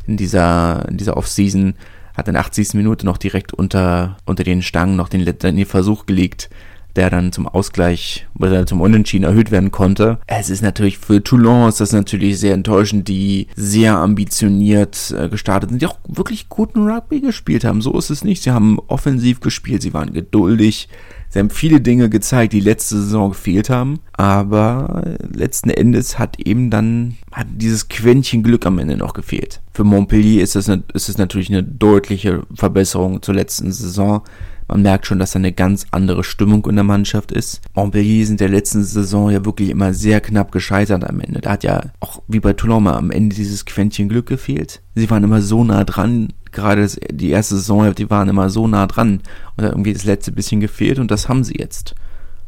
in 0.07 0.17
dieser, 0.17 0.89
in 0.89 0.97
dieser 0.97 1.17
Offseason, 1.17 1.75
hat 2.15 2.29
in 2.29 2.35
der 2.35 2.43
80. 2.43 2.75
Minute 2.75 3.05
noch 3.05 3.19
direkt 3.19 3.53
unter, 3.53 4.17
unter 4.25 4.45
den 4.45 4.63
Stangen 4.63 4.97
noch 4.97 5.09
den, 5.09 5.25
den 5.25 5.67
Versuch 5.67 6.07
gelegt, 6.07 6.49
der 6.97 7.11
dann 7.11 7.33
zum 7.33 7.47
Ausgleich 7.47 8.27
oder 8.39 8.67
zum 8.67 8.81
Unentschieden 8.81 9.25
erhöht 9.25 9.51
werden 9.51 9.71
konnte. 9.71 10.19
Es 10.27 10.51
ist 10.51 10.63
natürlich 10.63 10.99
für 10.99 11.23
Toulon 11.23 11.69
ist 11.69 11.81
das 11.81 11.93
natürlich 11.93 12.39
sehr 12.39 12.55
enttäuschend, 12.55 13.09
die 13.09 13.49
sehr 13.55 13.97
ambitioniert 13.97 15.15
äh, 15.17 15.29
gestartet 15.29 15.71
sind, 15.71 15.83
die 15.83 15.87
auch 15.87 15.99
wirklich 16.09 16.49
guten 16.49 16.89
Rugby 16.89 17.21
gespielt 17.21 17.65
haben. 17.65 17.83
So 17.83 17.97
ist 17.99 18.11
es 18.11 18.25
nicht. 18.25 18.43
Sie 18.43 18.51
haben 18.51 18.79
offensiv 18.87 19.41
gespielt, 19.41 19.83
sie 19.83 19.95
waren 19.95 20.13
geduldig. 20.13 20.89
Sie 21.29 21.41
haben 21.41 21.51
viele 21.51 21.81
Dinge 21.81 22.09
gezeigt, 22.09 22.53
die 22.53 22.61
letzte 22.61 22.97
Saison 22.97 23.31
gefehlt 23.31 23.69
haben, 23.69 23.99
aber 24.13 25.17
letzten 25.35 25.71
Endes 25.71 26.19
hat 26.19 26.39
eben 26.39 26.71
dann 26.71 27.17
hat 27.33 27.49
dieses 27.51 27.89
Quäntchen 27.89 28.43
Glück 28.43 28.65
am 28.65 28.79
Ende 28.79 28.97
noch 28.97 29.13
gefehlt. 29.13 29.61
Für 29.73 29.85
Montpellier 29.85 30.43
ist 30.43 30.57
es, 30.57 30.69
ist 30.69 31.09
es 31.09 31.19
natürlich 31.19 31.51
eine 31.51 31.65
deutliche 31.65 32.45
Verbesserung 32.55 33.23
zur 33.23 33.35
letzten 33.35 33.73
Saison. 33.73 34.23
Man 34.69 34.83
merkt 34.83 35.07
schon, 35.07 35.19
dass 35.19 35.33
da 35.33 35.39
eine 35.39 35.53
ganz 35.53 35.87
andere 35.93 36.25
Stimmung 36.25 36.67
in 36.67 36.75
der 36.75 36.85
Mannschaft 36.85 37.31
ist. 37.31 37.61
Montpellier 37.75 38.27
sind 38.27 38.41
der 38.41 38.49
letzten 38.49 38.83
Saison 38.83 39.31
ja 39.31 39.45
wirklich 39.45 39.71
immer 39.71 39.95
sehr 39.95 40.21
knapp 40.21 40.51
gescheitert 40.51 41.05
am 41.09 41.21
Ende. 41.21 41.41
Da 41.41 41.53
hat 41.53 41.65
ja 41.65 41.83
auch 42.01 42.23
wie 42.27 42.41
bei 42.41 42.53
Toulon 42.53 42.83
mal 42.83 42.97
am 42.97 43.11
Ende 43.11 43.37
dieses 43.37 43.65
Quäntchen 43.65 44.09
Glück 44.09 44.27
gefehlt. 44.27 44.83
Sie 44.95 45.09
waren 45.09 45.23
immer 45.23 45.41
so 45.41 45.63
nah 45.63 45.85
dran. 45.85 46.33
Gerade 46.51 46.89
die 47.13 47.31
erste 47.31 47.57
Saison, 47.57 47.95
die 47.95 48.11
waren 48.11 48.29
immer 48.29 48.51
so 48.51 48.67
nah 48.67 48.87
dran. 48.87 49.19
Und 49.19 49.23
da 49.59 49.65
hat 49.65 49.73
irgendwie 49.73 49.93
das 49.93 50.05
letzte 50.05 50.33
bisschen 50.33 50.61
gefehlt 50.61 50.99
und 50.99 51.11
das 51.11 51.29
haben 51.29 51.45
sie 51.45 51.59
jetzt. 51.59 51.95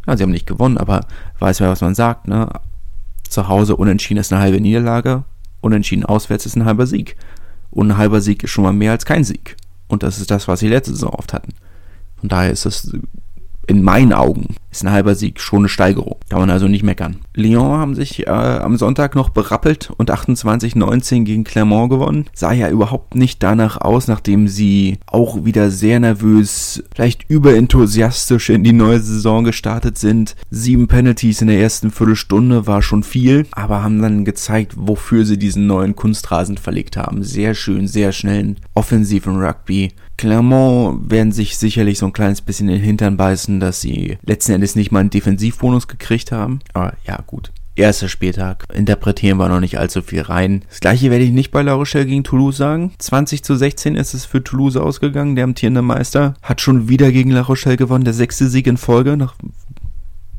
Ja, 0.07 0.17
sie 0.17 0.23
haben 0.23 0.31
nicht 0.31 0.47
gewonnen, 0.47 0.79
aber 0.79 1.07
weiß 1.39 1.61
ja, 1.61 1.69
was 1.69 1.83
man 1.83 1.95
sagt, 1.95 2.27
ne? 2.27 2.49
Zu 3.29 3.47
Hause 3.47 3.77
unentschieden 3.77 4.21
ist 4.21 4.33
eine 4.33 4.41
halbe 4.41 4.59
Niederlage, 4.59 5.25
unentschieden 5.61 6.07
auswärts 6.07 6.47
ist 6.47 6.57
ein 6.57 6.65
halber 6.65 6.87
Sieg. 6.87 7.17
Und 7.71 7.91
ein 7.91 7.99
halber 7.99 8.23
Sieg 8.23 8.43
ist 8.43 8.51
schon 8.51 8.65
mal 8.65 8.73
mehr 8.73 8.93
als 8.93 9.05
kein 9.05 9.23
Sieg. 9.23 9.57
Und 9.87 10.03
das 10.03 10.19
ist 10.19 10.31
das, 10.31 10.49
was 10.49 10.61
sie 10.61 10.69
letzte 10.69 10.93
Saison 10.93 11.11
oft 11.11 11.35
hatten. 11.35 11.53
Von 12.21 12.29
daher 12.29 12.51
ist 12.51 12.67
es 12.67 12.93
in 13.67 13.83
meinen 13.83 14.13
Augen 14.13 14.57
ist 14.71 14.85
ein 14.85 14.93
halber 14.93 15.15
Sieg 15.15 15.41
schon 15.41 15.61
eine 15.61 15.69
Steigerung. 15.69 16.17
Kann 16.29 16.41
man 16.41 16.51
also 16.51 16.69
nicht 16.69 16.83
meckern. 16.83 17.17
Lyon 17.35 17.79
haben 17.79 17.95
sich 17.95 18.27
äh, 18.27 18.31
am 18.31 18.77
Sonntag 18.77 19.15
noch 19.15 19.31
berappelt 19.31 19.91
und 19.97 20.11
28-19 20.11 21.25
gegen 21.25 21.45
Clermont 21.45 21.91
gewonnen. 21.91 22.27
Sah 22.35 22.53
ja 22.53 22.69
überhaupt 22.69 23.15
nicht 23.15 23.43
danach 23.43 23.81
aus, 23.81 24.09
nachdem 24.09 24.47
sie 24.47 24.99
auch 25.07 25.45
wieder 25.45 25.71
sehr 25.71 26.01
nervös, 26.01 26.83
vielleicht 26.95 27.29
überenthusiastisch 27.29 28.51
in 28.51 28.63
die 28.63 28.73
neue 28.73 29.01
Saison 29.01 29.45
gestartet 29.45 29.99
sind. 29.99 30.37
Sieben 30.51 30.87
Penalties 30.87 31.43
in 31.43 31.49
der 31.49 31.61
ersten 31.61 31.91
Viertelstunde 31.91 32.67
war 32.67 32.83
schon 32.83 33.03
viel, 33.03 33.47
aber 33.53 33.83
haben 33.83 34.03
dann 34.03 34.25
gezeigt, 34.25 34.75
wofür 34.77 35.25
sie 35.25 35.39
diesen 35.39 35.67
neuen 35.67 35.97
Kunstrasen 35.97 36.59
verlegt 36.59 36.97
haben. 36.97 37.23
Sehr 37.23 37.55
schön, 37.55 37.89
sehr 37.89 38.13
schnellen 38.13 38.59
offensiven 38.75 39.43
Rugby. 39.43 39.93
Clermont 40.19 41.11
werden 41.11 41.33
sich 41.33 41.57
sicherlich 41.57 41.99
so 41.99 42.07
ein 42.07 42.13
kleines 42.13 42.43
bisschen 42.43 42.69
in 42.69 42.75
den 42.75 42.85
Hintern 42.85 43.17
beißen, 43.17 43.61
dass 43.61 43.81
sie 43.81 44.19
letzten 44.23 44.53
Endes 44.53 44.77
nicht 44.77 44.93
mal 44.93 45.01
einen 45.01 45.11
Defensivbonus 45.11 45.89
gekriegt 45.89 46.33
haben. 46.33 46.59
Aber 46.75 46.93
ja, 47.07 47.23
gut. 47.27 47.53
Erster 47.77 48.09
Spieltag. 48.09 48.65
Interpretieren 48.75 49.39
wir 49.39 49.49
noch 49.49 49.61
nicht 49.61 49.79
allzu 49.79 50.03
viel 50.03 50.23
rein. 50.23 50.65
Das 50.69 50.81
gleiche 50.81 51.13
werde 51.13 51.25
ich 51.25 51.31
nicht 51.31 51.53
bei 51.53 51.63
La 51.63 51.75
Rochelle 51.75 52.07
gegen 52.07 52.25
Toulouse 52.25 52.57
sagen. 52.57 52.93
20 52.99 53.45
zu 53.45 53.55
16 53.55 53.95
ist 53.95 54.15
es 54.15 54.25
für 54.25 54.43
Toulouse 54.43 54.77
ausgegangen. 54.77 55.37
Der 55.37 55.45
amtierende 55.45 55.83
Meister 55.83 56.35
hat 56.43 56.61
schon 56.61 56.89
wieder 56.89 57.13
gegen 57.13 57.31
La 57.31 57.43
Rochelle 57.43 57.77
gewonnen. 57.77 58.05
Der 58.05 58.15
sechste 58.15 58.49
Sieg 58.49 58.67
in 58.67 58.77
Folge. 58.77 59.17
Nach, 59.17 59.37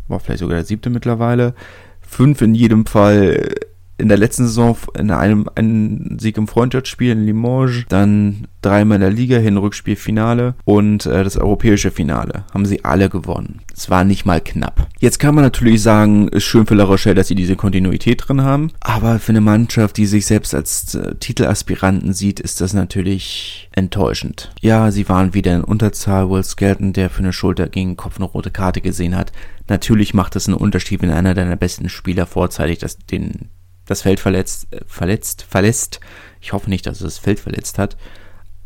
war 0.09 0.19
vielleicht 0.19 0.41
sogar 0.41 0.57
der 0.57 0.65
siebte 0.65 0.89
mittlerweile. 0.89 1.53
Fünf 2.01 2.41
in 2.41 2.53
jedem 2.53 2.85
Fall 2.85 3.55
in 3.99 4.07
der 4.07 4.17
letzten 4.17 4.47
Saison 4.47 4.77
in 4.97 5.11
einem 5.11 5.47
einen 5.55 6.17
Sieg 6.19 6.37
im 6.37 6.47
Freundschaftsspiel 6.47 7.11
in 7.11 7.25
Limoges, 7.25 7.85
dann 7.89 8.47
dreimal 8.61 8.95
in 8.95 9.01
der 9.01 9.11
Liga, 9.11 9.37
Hinrückspiel 9.37 9.95
Finale 9.95 10.55
und 10.65 11.05
äh, 11.05 11.23
das 11.23 11.37
europäische 11.37 11.91
Finale. 11.91 12.45
Haben 12.53 12.65
sie 12.65 12.83
alle 12.83 13.09
gewonnen. 13.09 13.59
Es 13.75 13.89
war 13.89 14.03
nicht 14.03 14.25
mal 14.25 14.41
knapp. 14.41 14.87
Jetzt 14.99 15.19
kann 15.19 15.35
man 15.35 15.43
natürlich 15.43 15.81
sagen, 15.81 16.27
ist 16.29 16.43
schön 16.43 16.65
für 16.65 16.75
La 16.75 16.83
Rochelle, 16.83 17.15
dass 17.15 17.27
sie 17.27 17.35
diese 17.35 17.55
Kontinuität 17.55 18.27
drin 18.27 18.41
haben, 18.41 18.71
aber 18.79 19.19
für 19.19 19.31
eine 19.31 19.41
Mannschaft, 19.41 19.97
die 19.97 20.05
sich 20.05 20.25
selbst 20.25 20.55
als 20.55 20.95
äh, 20.95 21.15
Titelaspiranten 21.15 22.13
sieht, 22.13 22.39
ist 22.39 22.61
das 22.61 22.73
natürlich 22.73 23.69
enttäuschend. 23.73 24.51
Ja, 24.61 24.91
sie 24.91 25.07
waren 25.09 25.33
wieder 25.33 25.55
in 25.55 25.63
Unterzahl. 25.63 26.29
Will 26.29 26.43
Skelton, 26.43 26.93
der 26.93 27.09
für 27.09 27.19
eine 27.19 27.33
Schulter 27.33 27.67
gegen 27.67 27.97
Kopf 27.97 28.17
eine 28.17 28.25
rote 28.25 28.51
Karte 28.51 28.81
gesehen 28.81 29.15
hat. 29.15 29.31
Natürlich 29.67 30.13
macht 30.13 30.35
es 30.35 30.47
einen 30.47 30.57
Unterschied, 30.57 31.01
wenn 31.01 31.11
einer 31.11 31.33
deiner 31.33 31.55
besten 31.55 31.89
Spieler 31.89 32.25
vorzeitig 32.25 32.79
das, 32.79 32.97
den 32.97 33.49
das 33.89 34.01
Feld 34.03 34.19
verletzt, 34.19 34.67
äh, 34.71 34.81
verletzt, 34.87 35.45
verlässt. 35.47 35.99
Ich 36.41 36.53
hoffe 36.53 36.69
nicht, 36.69 36.85
dass 36.85 37.01
es 37.01 37.03
das 37.03 37.17
Feld 37.17 37.39
verletzt 37.39 37.77
hat. 37.79 37.97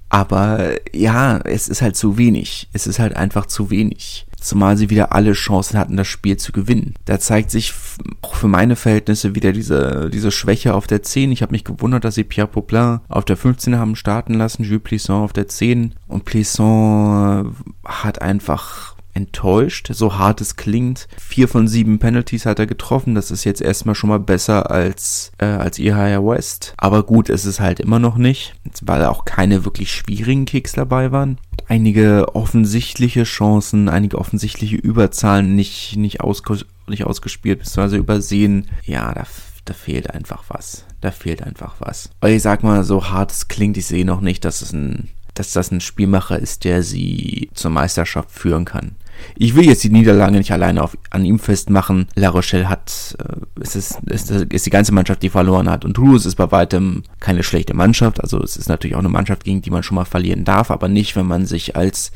Aber 0.09 0.75
ja, 0.93 1.39
es 1.39 1.67
ist 1.67 1.81
halt 1.81 1.95
zu 1.95 2.19
wenig. 2.19 2.69
Es 2.71 2.85
ist 2.85 2.99
halt 2.99 3.15
einfach 3.15 3.47
zu 3.47 3.71
wenig. 3.71 4.27
Zumal 4.39 4.77
sie 4.77 4.89
wieder 4.89 5.13
alle 5.13 5.31
Chancen 5.31 5.79
hatten, 5.79 5.97
das 5.97 6.07
Spiel 6.07 6.37
zu 6.37 6.51
gewinnen. 6.51 6.93
Da 7.05 7.19
zeigt 7.19 7.49
sich 7.49 7.73
auch 8.21 8.35
für 8.35 8.47
meine 8.47 8.75
Verhältnisse 8.75 9.33
wieder 9.33 9.53
diese, 9.53 10.11
diese 10.13 10.29
Schwäche 10.31 10.75
auf 10.75 10.85
der 10.85 11.01
10. 11.01 11.31
Ich 11.31 11.41
habe 11.41 11.53
mich 11.53 11.63
gewundert, 11.63 12.03
dass 12.03 12.15
sie 12.15 12.25
Pierre 12.25 12.47
Poplin 12.49 12.99
auf 13.07 13.25
der 13.25 13.37
15 13.37 13.77
haben 13.77 13.95
starten 13.95 14.35
lassen, 14.35 14.63
Jules 14.63 14.83
Plisson 14.83 15.23
auf 15.23 15.33
der 15.33 15.47
10. 15.47 15.95
Und 16.07 16.25
Plisson 16.25 17.55
hat 17.83 18.21
einfach 18.21 18.92
enttäuscht, 19.13 19.89
so 19.93 20.17
hart 20.17 20.41
es 20.41 20.55
klingt. 20.55 21.07
Vier 21.17 21.47
von 21.47 21.67
sieben 21.67 21.99
Penalties 21.99 22.45
hat 22.45 22.59
er 22.59 22.67
getroffen. 22.67 23.15
Das 23.15 23.31
ist 23.31 23.43
jetzt 23.43 23.61
erstmal 23.61 23.95
schon 23.95 24.09
mal 24.09 24.19
besser 24.19 24.71
als, 24.71 25.31
äh, 25.37 25.45
als 25.45 25.79
Ihaya 25.79 26.23
West. 26.25 26.73
Aber 26.77 27.03
gut, 27.03 27.29
es 27.29 27.45
ist 27.45 27.59
halt 27.59 27.79
immer 27.79 27.99
noch 27.99 28.17
nicht, 28.17 28.55
weil 28.81 29.05
auch 29.05 29.25
keine 29.25 29.65
wirklich 29.65 29.91
schwierigen 29.91 30.45
Kicks 30.45 30.73
dabei 30.73 31.11
waren. 31.11 31.37
Einige 31.67 32.35
offensichtliche 32.35 33.23
Chancen, 33.23 33.89
einige 33.89 34.17
offensichtliche 34.17 34.75
Überzahlen 34.75 35.55
nicht, 35.55 35.95
nicht, 35.95 36.21
ausge 36.21 36.59
nicht 36.87 37.05
ausgespielt, 37.05 37.59
beziehungsweise 37.59 37.97
übersehen. 37.97 38.67
Ja, 38.85 39.13
da 39.13 39.25
da 39.65 39.73
fehlt 39.73 40.09
einfach 40.09 40.43
was. 40.49 40.85
Da 41.01 41.11
fehlt 41.11 41.41
einfach 41.41 41.75
was. 41.79 42.09
Aber 42.19 42.31
ich 42.31 42.41
sag 42.41 42.63
mal, 42.63 42.83
so 42.83 43.09
hart 43.09 43.31
es 43.31 43.47
klingt, 43.47 43.77
ich 43.77 43.85
sehe 43.85 44.05
noch 44.05 44.21
nicht, 44.21 44.43
dass 44.45 44.61
es 44.61 44.73
ein, 44.73 45.09
dass 45.33 45.53
das 45.53 45.71
ein 45.71 45.81
Spielmacher 45.81 46.37
ist, 46.37 46.65
der 46.65 46.83
sie 46.83 47.49
zur 47.53 47.71
Meisterschaft 47.71 48.31
führen 48.31 48.65
kann. 48.65 48.95
Ich 49.35 49.55
will 49.55 49.65
jetzt 49.65 49.83
die 49.83 49.89
Niederlage 49.89 50.37
nicht 50.37 50.51
alleine 50.51 50.83
auf, 50.83 50.97
an 51.09 51.25
ihm 51.25 51.39
festmachen. 51.39 52.07
La 52.15 52.29
Rochelle 52.29 52.69
hat, 52.69 53.15
äh, 53.19 53.61
es 53.61 53.75
ist, 53.75 53.99
es 54.05 54.29
ist 54.29 54.65
die 54.65 54.69
ganze 54.69 54.93
Mannschaft, 54.93 55.23
die 55.23 55.29
verloren 55.29 55.69
hat. 55.69 55.85
Und 55.85 55.95
Toulouse 55.95 56.25
ist 56.25 56.35
bei 56.35 56.51
weitem 56.51 57.03
keine 57.19 57.43
schlechte 57.43 57.73
Mannschaft. 57.73 58.21
Also 58.21 58.41
es 58.41 58.57
ist 58.57 58.69
natürlich 58.69 58.95
auch 58.95 58.99
eine 58.99 59.09
Mannschaft, 59.09 59.43
gegen 59.43 59.61
die 59.61 59.71
man 59.71 59.83
schon 59.83 59.95
mal 59.95 60.05
verlieren 60.05 60.43
darf, 60.43 60.71
aber 60.71 60.87
nicht, 60.87 61.15
wenn 61.15 61.27
man 61.27 61.45
sich 61.45 61.75
als 61.75 62.11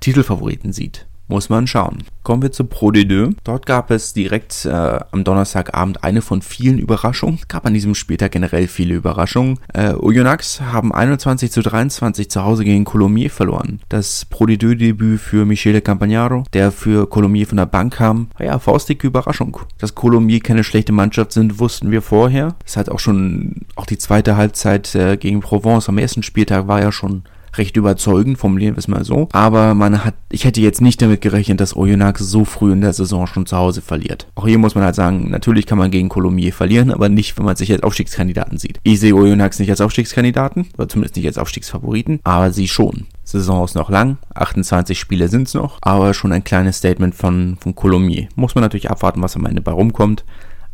Titelfavoriten 0.00 0.72
sieht. 0.72 1.06
Muss 1.28 1.48
man 1.48 1.66
schauen. 1.66 2.04
Kommen 2.22 2.42
wir 2.42 2.52
zu 2.52 2.64
Pro 2.64 2.90
D2. 2.90 3.34
Dort 3.44 3.66
gab 3.66 3.90
es 3.90 4.12
direkt 4.12 4.64
äh, 4.64 4.70
am 4.70 5.24
Donnerstagabend 5.24 6.04
eine 6.04 6.22
von 6.22 6.40
vielen 6.42 6.78
Überraschungen. 6.78 7.40
Gab 7.48 7.66
an 7.66 7.74
diesem 7.74 7.94
Spieltag 7.94 8.32
generell 8.32 8.68
viele 8.68 8.94
Überraschungen. 8.94 9.58
Äh, 9.72 9.94
Oyonnax 9.94 10.60
haben 10.60 10.92
21 10.92 11.50
zu 11.50 11.62
23 11.62 12.30
zu 12.30 12.44
Hause 12.44 12.64
gegen 12.64 12.84
Colomiers 12.84 13.32
verloren. 13.32 13.80
Das 13.88 14.24
Pro 14.24 14.44
D2-Debüt 14.44 15.20
für 15.20 15.44
Michele 15.44 15.80
Campagnaro, 15.80 16.44
der 16.52 16.70
für 16.70 17.08
Colomiers 17.08 17.48
von 17.48 17.58
der 17.58 17.66
Bank 17.66 17.94
kam. 17.94 18.28
Ja, 18.38 18.58
faustdicke 18.58 19.06
Überraschung. 19.06 19.58
Dass 19.78 19.94
Colomiers 19.94 20.42
keine 20.42 20.64
schlechte 20.64 20.92
Mannschaft 20.92 21.32
sind, 21.32 21.58
wussten 21.58 21.90
wir 21.90 22.02
vorher. 22.02 22.54
Es 22.64 22.76
hat 22.76 22.88
auch 22.88 23.00
schon, 23.00 23.66
auch 23.74 23.86
die 23.86 23.98
zweite 23.98 24.36
Halbzeit 24.36 24.94
äh, 24.94 25.16
gegen 25.16 25.40
Provence 25.40 25.88
am 25.88 25.98
ersten 25.98 26.22
Spieltag 26.22 26.68
war 26.68 26.80
ja 26.80 26.92
schon 26.92 27.22
recht 27.58 27.76
überzeugend, 27.76 28.38
formulieren 28.38 28.74
wir 28.74 28.78
es 28.78 28.88
mal 28.88 29.04
so. 29.04 29.28
Aber 29.32 29.74
man 29.74 30.04
hat, 30.04 30.14
ich 30.30 30.44
hätte 30.44 30.60
jetzt 30.60 30.80
nicht 30.80 31.00
damit 31.02 31.20
gerechnet, 31.20 31.60
dass 31.60 31.76
Oyonnax 31.76 32.20
so 32.20 32.44
früh 32.44 32.72
in 32.72 32.80
der 32.80 32.92
Saison 32.92 33.26
schon 33.26 33.46
zu 33.46 33.56
Hause 33.56 33.82
verliert. 33.82 34.26
Auch 34.34 34.46
hier 34.46 34.58
muss 34.58 34.74
man 34.74 34.84
halt 34.84 34.94
sagen, 34.94 35.30
natürlich 35.30 35.66
kann 35.66 35.78
man 35.78 35.90
gegen 35.90 36.08
Colomiers 36.08 36.54
verlieren, 36.54 36.90
aber 36.90 37.08
nicht, 37.08 37.36
wenn 37.38 37.44
man 37.44 37.56
sich 37.56 37.72
als 37.72 37.82
Aufstiegskandidaten 37.82 38.58
sieht. 38.58 38.78
Ich 38.82 39.00
sehe 39.00 39.14
Oyonnax 39.14 39.58
nicht 39.58 39.70
als 39.70 39.80
Aufstiegskandidaten, 39.80 40.68
oder 40.76 40.88
zumindest 40.88 41.16
nicht 41.16 41.26
als 41.26 41.38
Aufstiegsfavoriten, 41.38 42.20
aber 42.24 42.52
sie 42.52 42.68
schon. 42.68 43.06
Saison 43.24 43.64
ist 43.64 43.74
noch 43.74 43.90
lang, 43.90 44.18
28 44.34 44.98
Spiele 44.98 45.28
sind's 45.28 45.54
noch, 45.54 45.78
aber 45.80 46.14
schon 46.14 46.32
ein 46.32 46.44
kleines 46.44 46.78
Statement 46.78 47.14
von, 47.14 47.56
von 47.60 47.74
Colomiers. 47.74 48.28
Muss 48.36 48.54
man 48.54 48.62
natürlich 48.62 48.90
abwarten, 48.90 49.22
was 49.22 49.34
am 49.34 49.46
Ende 49.46 49.60
bei 49.60 49.72
rumkommt. 49.72 50.24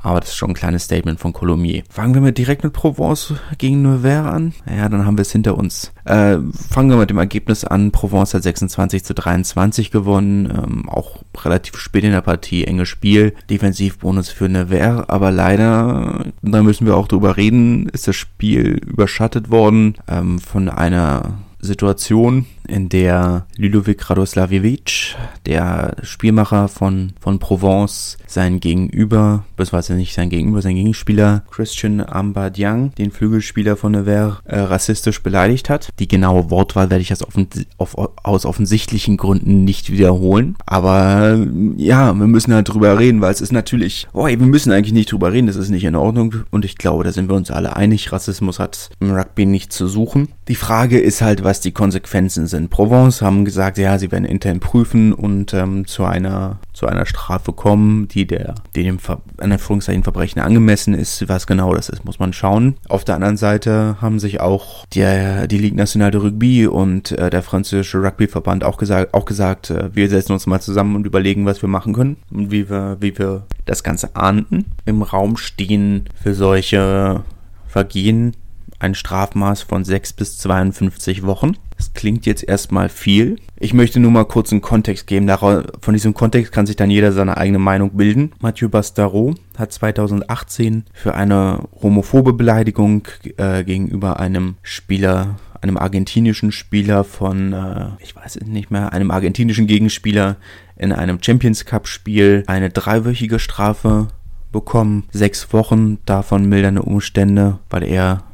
Aber 0.03 0.21
das 0.21 0.31
ist 0.31 0.37
schon 0.37 0.51
ein 0.51 0.55
kleines 0.55 0.85
Statement 0.85 1.21
von 1.21 1.33
Colomiers. 1.33 1.85
Fangen 1.89 2.15
wir 2.15 2.21
mal 2.21 2.33
direkt 2.33 2.65
mit 2.65 2.73
Provence 2.73 3.35
gegen 3.59 3.83
Nevers 3.83 4.27
an. 4.27 4.53
Ja, 4.69 4.89
dann 4.89 5.07
haben 5.07 5.17
wir 5.17 5.23
es 5.23 5.33
hinter 5.33 5.57
uns. 5.57 5.93
Äh, 6.05 6.39
fangen 6.69 6.91
wir 6.91 6.97
mit 6.97 7.11
dem 7.11 7.19
Ergebnis 7.19 7.65
an. 7.65 7.93
Provence 7.93 8.35
hat 8.35 8.43
26 8.43 9.05
zu 9.05 9.15
23 9.15 9.91
gewonnen. 9.91 10.47
Ähm, 10.47 10.89
auch 10.89 11.23
relativ 11.45 11.77
spät 11.77 12.05
in 12.05 12.13
der 12.13 12.21
Partie. 12.21 12.65
Enges 12.65 12.89
Spiel. 12.89 13.35
Defensivbonus 13.49 14.29
für 14.29 14.49
Nevers. 14.49 15.09
Aber 15.09 15.31
leider, 15.31 16.27
da 16.43 16.63
müssen 16.63 16.87
wir 16.87 16.97
auch 16.97 17.09
drüber 17.09 17.37
reden, 17.37 17.89
ist 17.89 18.09
das 18.09 18.17
Spiel 18.17 18.81
überschattet 18.85 19.51
worden 19.51 19.95
ähm, 20.09 20.41
von 20.41 20.69
einer 20.69 21.39
Situation, 21.63 22.47
in 22.73 22.89
der 22.89 23.47
Ludovic 23.57 24.09
Radoslavjevic, 24.09 25.15
der 25.47 25.95
Spielmacher 26.03 26.69
von, 26.69 27.13
von 27.21 27.39
Provence, 27.39 28.17
sein 28.27 28.61
Gegenüber, 28.61 29.45
beziehungsweise 29.57 29.95
nicht 29.95 30.15
sein 30.15 30.31
Gegenüber, 30.31 30.63
sein 30.63 30.77
Gegenspieler 30.77 31.45
Christian 31.51 32.01
Ambadiang, 32.01 32.95
den 32.95 33.11
Flügelspieler 33.11 33.77
von 33.77 33.93
Nevers, 33.93 34.39
äh, 34.45 34.59
rassistisch 34.59 35.23
beleidigt 35.23 35.69
hat. 35.69 35.91
Die 35.99 36.09
genaue 36.09 36.51
Wortwahl 36.51 36.89
werde 36.89 37.03
ich 37.03 37.11
jetzt 37.11 37.27
offen, 37.27 37.47
auf, 37.77 37.95
aus 37.97 38.47
offensichtlichen 38.47 39.19
Gründen 39.19 39.65
nicht 39.65 39.93
wiederholen. 39.93 40.57
Aber 40.65 41.39
ja, 41.77 42.15
wir 42.15 42.27
müssen 42.27 42.55
halt 42.55 42.71
drüber 42.71 42.99
reden, 42.99 43.21
weil 43.21 43.33
es 43.33 43.43
ist 43.43 43.53
natürlich, 43.53 44.09
oh, 44.15 44.27
wir 44.27 44.37
müssen 44.39 44.73
eigentlich 44.73 44.95
nicht 44.95 45.13
drüber 45.13 45.33
reden, 45.33 45.47
das 45.47 45.57
ist 45.57 45.69
nicht 45.69 45.85
in 45.85 45.97
Ordnung. 45.97 46.37
Und 46.51 46.65
ich 46.65 46.79
glaube, 46.79 47.05
da 47.05 47.13
sind 47.13 47.29
wir 47.29 47.37
uns 47.37 47.51
alle 47.51 47.77
einig, 47.77 48.13
Rassismus 48.13 48.59
hat 48.59 48.91
im 49.01 49.13
Rugby 49.13 49.45
nicht 49.45 49.73
zu 49.75 49.89
suchen. 49.89 50.29
Die 50.49 50.55
Frage 50.55 50.99
ist 50.99 51.21
halt, 51.21 51.45
was 51.45 51.61
die 51.61 51.73
Konsequenzen 51.73 52.47
sind. 52.47 52.62
Provence 52.69 53.23
haben 53.23 53.45
gesagt, 53.45 53.79
ja, 53.79 53.99
sie 53.99 54.13
werden 54.13 54.25
intern 54.25 54.61
prüfen 54.61 55.13
und 55.13 55.55
ähm, 55.55 55.87
zu 55.87 56.05
einer 56.05 56.59
zu 56.73 56.87
einer 56.87 57.07
Strafe 57.07 57.53
kommen, 57.53 58.09
die 58.09 58.27
der 58.27 58.55
dem 58.75 58.99
Anführungszeichen 59.39 60.03
Verbrechen 60.03 60.41
angemessen 60.41 60.95
ist. 60.95 61.29
Was 61.29 61.47
genau 61.47 61.75
das 61.75 61.89
ist, 61.89 62.05
muss 62.05 62.19
man 62.19 62.33
schauen. 62.33 62.75
Auf 62.89 63.05
der 63.05 63.17
anderen 63.17 63.37
Seite 63.37 63.97
haben 64.01 64.19
sich 64.19 64.41
auch 64.41 64.87
der 64.95 65.47
die 65.47 65.59
Ligue 65.59 65.77
Nationale 65.77 66.13
de 66.13 66.21
Rugby 66.21 66.67
und 66.67 67.13
äh, 67.13 67.31
der 67.31 67.43
französische 67.43 68.03
Rugbyverband 68.03 68.65
auch 68.65 68.79
gesagt 68.79 69.15
auch 69.15 69.25
gesagt, 69.25 69.71
äh, 69.71 69.95
wir 69.95 70.09
setzen 70.09 70.33
uns 70.33 70.47
mal 70.47 70.61
zusammen 70.61 70.97
und 70.97 71.07
überlegen, 71.07 71.47
was 71.47 71.63
wir 71.63 71.69
machen 71.69 71.93
können 71.93 72.17
und 72.31 72.51
wie 72.51 72.69
wir 72.69 72.97
wie 73.01 73.19
wir 73.19 73.47
das 73.65 73.83
Ganze 73.83 74.17
ahnden. 74.17 74.67
Im 74.85 75.03
Raum 75.03 75.37
stehen 75.37 76.09
für 76.23 76.35
solche 76.35 77.23
Vergehen 77.67 78.35
ein 78.83 78.95
Strafmaß 78.95 79.63
von 79.63 79.85
6 79.85 80.13
bis 80.15 80.39
52 80.39 81.25
Wochen. 81.25 81.57
Das 81.83 81.95
klingt 81.95 82.27
jetzt 82.27 82.45
erstmal 82.49 82.89
viel. 82.89 83.41
Ich 83.59 83.75
möchte 83.75 83.99
nur 83.99 84.13
mal 84.13 84.25
kurz 84.25 84.53
einen 84.53 84.61
Kontext 84.61 85.09
geben. 85.09 85.29
Von 85.29 85.95
diesem 85.95 86.15
Kontext 86.15 86.53
kann 86.53 86.65
sich 86.65 86.77
dann 86.77 86.93
jeder 86.93 87.11
seine 87.11 87.39
eigene 87.39 87.59
Meinung 87.59 87.97
bilden. 87.97 88.31
Mathieu 88.41 88.69
Bastaro 88.69 89.35
hat 89.59 89.73
2018 89.73 90.85
für 90.93 91.17
eine 91.17 91.65
homophobe 91.83 92.35
Beleidigung 92.35 93.09
äh, 93.37 93.65
gegenüber 93.65 94.21
einem 94.21 94.55
Spieler 94.63 95.41
einem 95.61 95.77
argentinischen 95.77 96.53
Spieler 96.53 97.03
von, 97.03 97.53
äh, 97.53 97.87
ich 98.01 98.15
weiß 98.15 98.37
es 98.37 98.47
nicht 98.47 98.71
mehr, 98.71 98.93
einem 98.93 99.11
argentinischen 99.11 99.67
Gegenspieler 99.67 100.37
in 100.77 100.93
einem 100.93 101.21
Champions 101.21 101.65
Cup 101.65 101.89
Spiel 101.89 102.45
eine 102.47 102.71
dreiwöchige 102.71 103.41
Strafe 103.41 104.09
bekommen. 104.53 105.05
Sechs 105.11 105.53
Wochen, 105.53 105.99
davon 106.05 106.47
mildernde 106.49 106.83
Umstände, 106.83 107.59
weil 107.71 107.83
er 107.85 108.25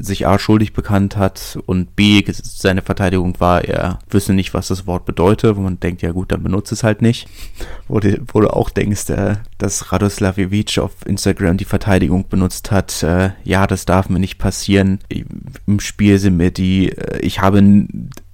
sich 0.00 0.26
A 0.26 0.38
schuldig 0.38 0.72
bekannt 0.72 1.16
hat 1.16 1.58
und 1.66 1.96
B 1.96 2.22
seine 2.26 2.82
Verteidigung 2.82 3.38
war, 3.40 3.64
er 3.64 3.98
wüsste 4.08 4.32
nicht, 4.32 4.54
was 4.54 4.68
das 4.68 4.86
Wort 4.86 5.04
bedeutet, 5.04 5.56
wo 5.56 5.60
man 5.60 5.80
denkt, 5.80 6.02
ja 6.02 6.12
gut, 6.12 6.32
dann 6.32 6.42
benutzt 6.42 6.72
es 6.72 6.82
halt 6.82 7.02
nicht. 7.02 7.28
Wo 7.88 8.00
du, 8.00 8.20
wo 8.32 8.40
du 8.40 8.52
auch 8.52 8.70
denkst, 8.70 9.10
äh, 9.10 9.36
dass 9.58 9.92
Radoslav 9.92 10.38
Ivic 10.38 10.78
auf 10.78 10.92
Instagram 11.04 11.56
die 11.56 11.64
Verteidigung 11.64 12.28
benutzt 12.28 12.70
hat, 12.70 13.02
äh, 13.02 13.30
ja, 13.44 13.66
das 13.66 13.84
darf 13.84 14.08
mir 14.08 14.20
nicht 14.20 14.38
passieren. 14.38 15.00
Im 15.66 15.80
Spiel 15.80 16.18
sind 16.18 16.36
mir 16.36 16.50
die, 16.50 16.90
äh, 16.90 17.18
ich 17.20 17.40
habe 17.40 17.86